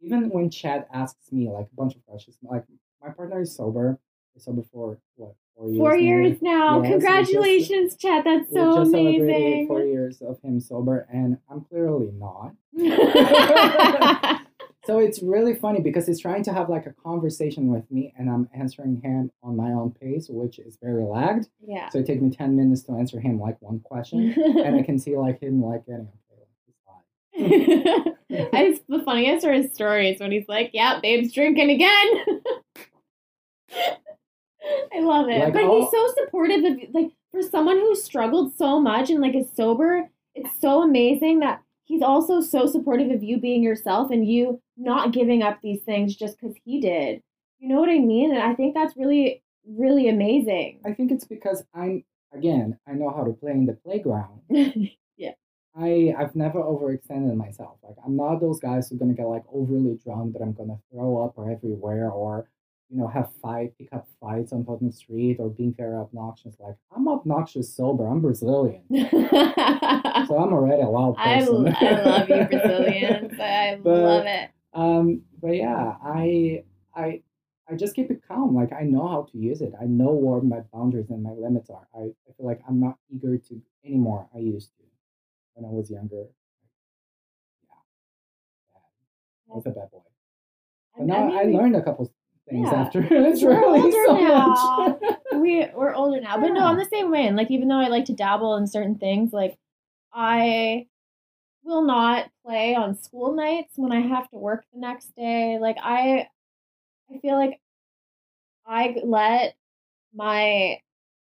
[0.00, 2.64] even when Chad asks me like a bunch of questions, like
[3.02, 3.98] my partner is sober.
[4.34, 5.78] He's sober for what four years?
[5.78, 5.96] four now?
[5.98, 6.82] years now.
[6.82, 8.24] Yes, we just- Congratulations, Chad.
[8.24, 9.66] That's so just amazing.
[9.68, 12.52] four years of him sober, and I'm clearly not.
[14.86, 18.28] So it's really funny because he's trying to have like a conversation with me, and
[18.28, 21.48] I'm answering him on my own pace, which is very lagged.
[21.66, 21.88] yeah.
[21.88, 24.98] So it takes me ten minutes to answer him like one question, and I can
[24.98, 26.08] see like him like getting
[28.30, 32.10] it's the funniest are his stories when he's like, "Yeah, babe's drinking again."
[34.94, 38.80] I love it, Like, but he's so supportive of like for someone who struggled so
[38.80, 40.08] much and like is sober.
[40.34, 45.12] It's so amazing that he's also so supportive of you being yourself and you not
[45.12, 47.20] giving up these things just because he did.
[47.58, 48.32] You know what I mean?
[48.32, 50.80] And I think that's really, really amazing.
[50.84, 54.40] I think it's because I'm again I know how to play in the playground.
[55.76, 57.78] I I've never overextended myself.
[57.82, 60.78] Like I'm not those guys who are gonna get like overly drunk that I'm gonna
[60.92, 62.48] throw up or everywhere or
[62.90, 66.54] you know have fight pick up fights on public street or being very obnoxious.
[66.60, 68.06] Like I'm obnoxious sober.
[68.06, 71.74] I'm Brazilian, so I'm already a wild I, person.
[71.80, 73.40] I love you, Brazilians.
[73.40, 74.50] I But- love it.
[74.74, 76.64] Um, but yeah, I
[76.94, 77.22] I
[77.70, 78.54] I just keep it calm.
[78.54, 79.72] Like I know how to use it.
[79.80, 81.86] I know where my boundaries and my limits are.
[81.94, 84.28] I, I feel like I'm not eager to anymore.
[84.34, 84.83] I used to
[85.54, 86.24] when I was younger.
[87.68, 87.74] Yeah,
[88.74, 89.52] bad.
[89.52, 90.00] I was a bad boy.
[90.96, 92.12] But now I, mean, learned a couple
[92.48, 92.82] things Yeah.
[92.82, 93.00] after.
[93.10, 94.98] it's We're really older so now.
[95.00, 95.16] much.
[95.34, 97.26] we we're older now, but no, I'm the same way.
[97.26, 99.58] And like, even though I like to dabble in certain things, like
[100.12, 100.86] I
[101.64, 105.58] will not play on school nights when I have to work the next day.
[105.60, 106.28] Like I,
[107.12, 107.60] I feel like
[108.66, 109.56] I let
[110.14, 110.78] my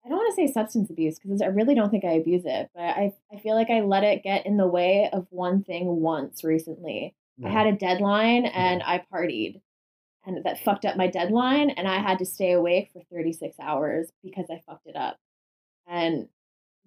[0.04, 2.70] I don't want to say substance abuse because I really don't think I abuse it,
[2.74, 6.00] but I I feel like I let it get in the way of one thing
[6.00, 7.14] once recently.
[7.44, 7.74] I had mm.
[7.74, 8.90] a deadline and mm-hmm.
[8.90, 9.60] I partied.
[10.24, 14.12] And that fucked up my deadline and I had to stay awake for 36 hours
[14.22, 15.18] because I fucked it up.
[15.88, 16.28] And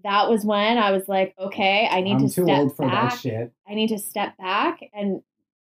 [0.04, 2.88] that was when I was like, okay, I need I'm to too step old for
[2.88, 3.12] back.
[3.12, 3.52] that shit.
[3.68, 5.22] I need to step back and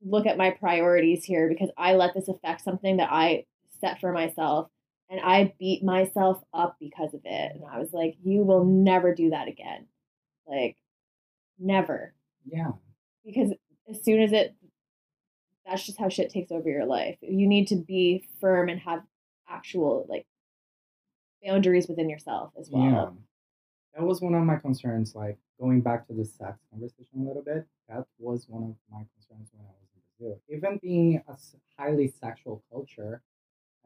[0.05, 3.45] look at my priorities here because I let this affect something that I
[3.81, 4.69] set for myself
[5.13, 7.53] and I beat myself up because of it.
[7.55, 9.87] And I was like, you will never do that again.
[10.47, 10.79] Like,
[11.59, 12.15] never.
[12.47, 12.71] Yeah.
[13.25, 13.53] Because
[13.91, 14.57] as soon as it,
[15.67, 17.19] that's just how shit takes over your life.
[17.21, 19.03] You need to be firm and have
[19.47, 20.27] actual, like,
[21.45, 22.83] boundaries within yourself as well.
[22.83, 23.11] Yeah.
[23.95, 27.43] That was one of my concerns, like going back to the sex conversation a little
[27.43, 27.67] bit.
[27.91, 30.41] That was one of my concerns when I was in Brazil.
[30.49, 31.37] Even being a
[31.77, 33.23] highly sexual culture,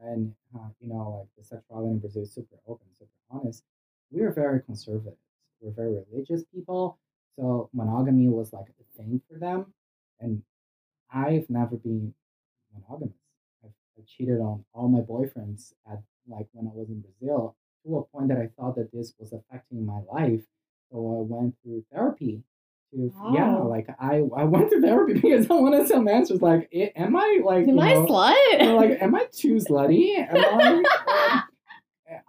[0.03, 3.65] and uh, you know, like the sexuality in Brazil is super open, super honest.
[4.11, 5.19] We are very conservative.
[5.61, 6.99] We're very religious people,
[7.37, 9.73] so monogamy was like a thing for them.
[10.21, 10.43] And
[11.13, 12.15] I've never been
[12.73, 13.17] monogamous.
[13.65, 17.99] I've, I cheated on all my boyfriends at like when I was in Brazil to
[17.99, 20.43] a point that I thought that this was affecting my life.
[20.91, 22.43] So I went through therapy.
[22.93, 26.41] To yeah, like I I went to therapy because I want wanted some answers.
[26.41, 28.77] Like, am I like Am I know, slut?
[28.77, 30.17] Like, am I too slutty?
[30.29, 31.43] Am I, um,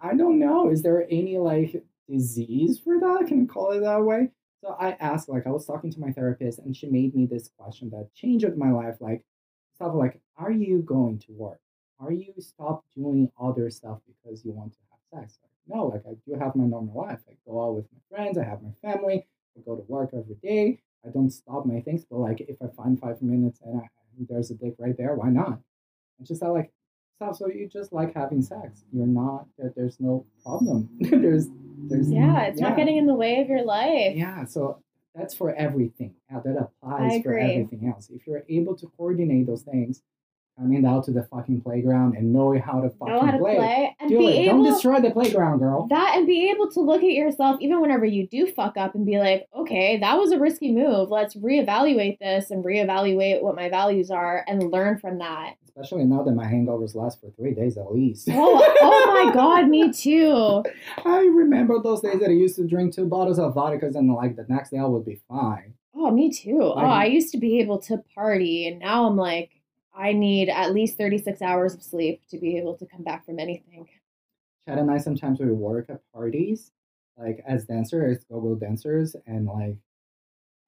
[0.00, 0.70] I don't know.
[0.70, 3.26] Is there any like disease for that?
[3.28, 4.30] Can you call it that way?
[4.60, 7.48] So I asked, like, I was talking to my therapist, and she made me this
[7.56, 8.96] question that changed my life.
[8.98, 9.22] Like,
[9.76, 11.60] stuff like, are you going to work?
[12.00, 15.38] Are you stop doing other stuff because you want to have sex?
[15.42, 17.18] Like, no, like I do have my normal life.
[17.28, 18.38] I go out with my friends.
[18.38, 19.26] I have my family.
[19.58, 20.78] I go to work every day.
[21.06, 23.88] I don't stop my things, but like if I find five minutes and I,
[24.28, 25.60] there's a dick right there, why not?
[26.18, 26.70] And just that like
[27.16, 27.36] stuff.
[27.36, 28.84] So you just like having sex.
[28.92, 29.46] You're not.
[29.58, 30.88] There, there's no problem.
[31.00, 31.46] there's
[31.88, 32.68] there's yeah, it's yeah.
[32.68, 34.16] not getting in the way of your life.
[34.16, 34.82] Yeah, so
[35.14, 36.14] that's for everything.
[36.30, 38.10] Yeah, that applies for everything else.
[38.10, 40.02] If you're able to coordinate those things,
[40.58, 43.56] coming out to the fucking playground and knowing how to fucking know how to play,
[43.56, 44.48] play, and do be it.
[44.48, 45.86] able Don't destroy the playground, girl.
[45.88, 49.06] that and be able to look at yourself even whenever you do fuck up and
[49.06, 51.10] be like, okay, that was a risky move.
[51.10, 55.54] Let's reevaluate this and reevaluate what my values are and learn from that.
[55.68, 58.28] Especially now that my hangovers last for three days at least.
[58.32, 60.64] Oh, oh my god, me too.
[61.04, 64.34] I remember those days that I used to drink two bottles of vodka and like
[64.34, 65.74] the next day I would be fine.
[65.94, 66.60] Oh, me too.
[66.60, 69.50] Oh, I used to be able to party and now I'm like
[69.98, 73.38] I need at least 36 hours of sleep to be able to come back from
[73.40, 73.88] anything.
[74.64, 76.70] Chad and I sometimes we work at parties,
[77.16, 79.76] like as dancers, go-go dancers, and like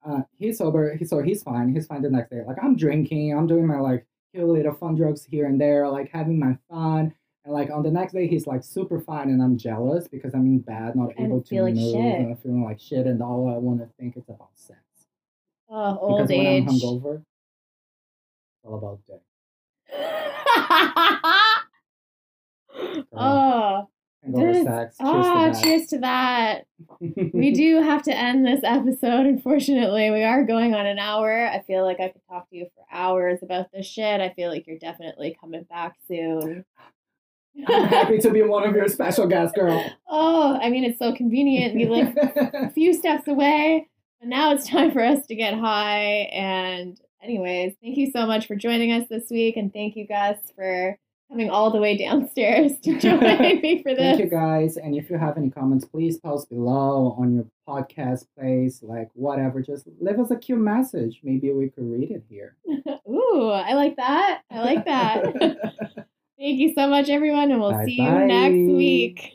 [0.04, 1.72] uh, he's sober, he, so he's fine.
[1.72, 2.40] He's fine the next day.
[2.46, 6.10] Like I'm drinking, I'm doing my like cute little fun drugs here and there, like
[6.10, 7.12] having my fun.
[7.44, 10.46] And like on the next day, he's like super fine, and I'm jealous because I'm
[10.46, 12.00] in bed, not And able to feel like move, shit.
[12.20, 14.80] and I'm feeling like shit, and all I want to think is about sex.
[15.68, 16.64] Oh, old because when age.
[16.68, 17.22] I'm hungover,
[18.64, 19.20] all about dick.
[23.12, 23.12] Girl.
[23.12, 23.88] oh,
[24.64, 24.96] sex.
[25.00, 26.64] ah, Cheers cheers to that.
[27.00, 27.30] to that.
[27.34, 30.10] we do have to end this episode, unfortunately.
[30.10, 31.46] We are going on an hour.
[31.46, 34.20] I feel like I could talk to you for hours about this shit.
[34.20, 36.64] I feel like you're definitely coming back soon.
[37.66, 39.84] I'm happy to be one of your special guests, girl.
[40.08, 41.74] oh, I mean, it's so convenient.
[41.74, 43.88] We live a few steps away,
[44.20, 46.28] And now it's time for us to get high.
[46.32, 50.38] And, anyways, thank you so much for joining us this week, and thank you, Gus,
[50.54, 50.98] for
[51.30, 53.20] coming all the way downstairs to join
[53.60, 54.18] me for this.
[54.18, 54.76] Thank you guys.
[54.76, 59.62] And if you have any comments, please post below on your podcast place, like whatever.
[59.62, 61.20] Just leave us a cute message.
[61.22, 62.56] Maybe we could read it here.
[63.08, 64.42] Ooh, I like that.
[64.50, 65.22] I like that.
[66.38, 69.34] Thank you so much, everyone, and we'll bye see you next week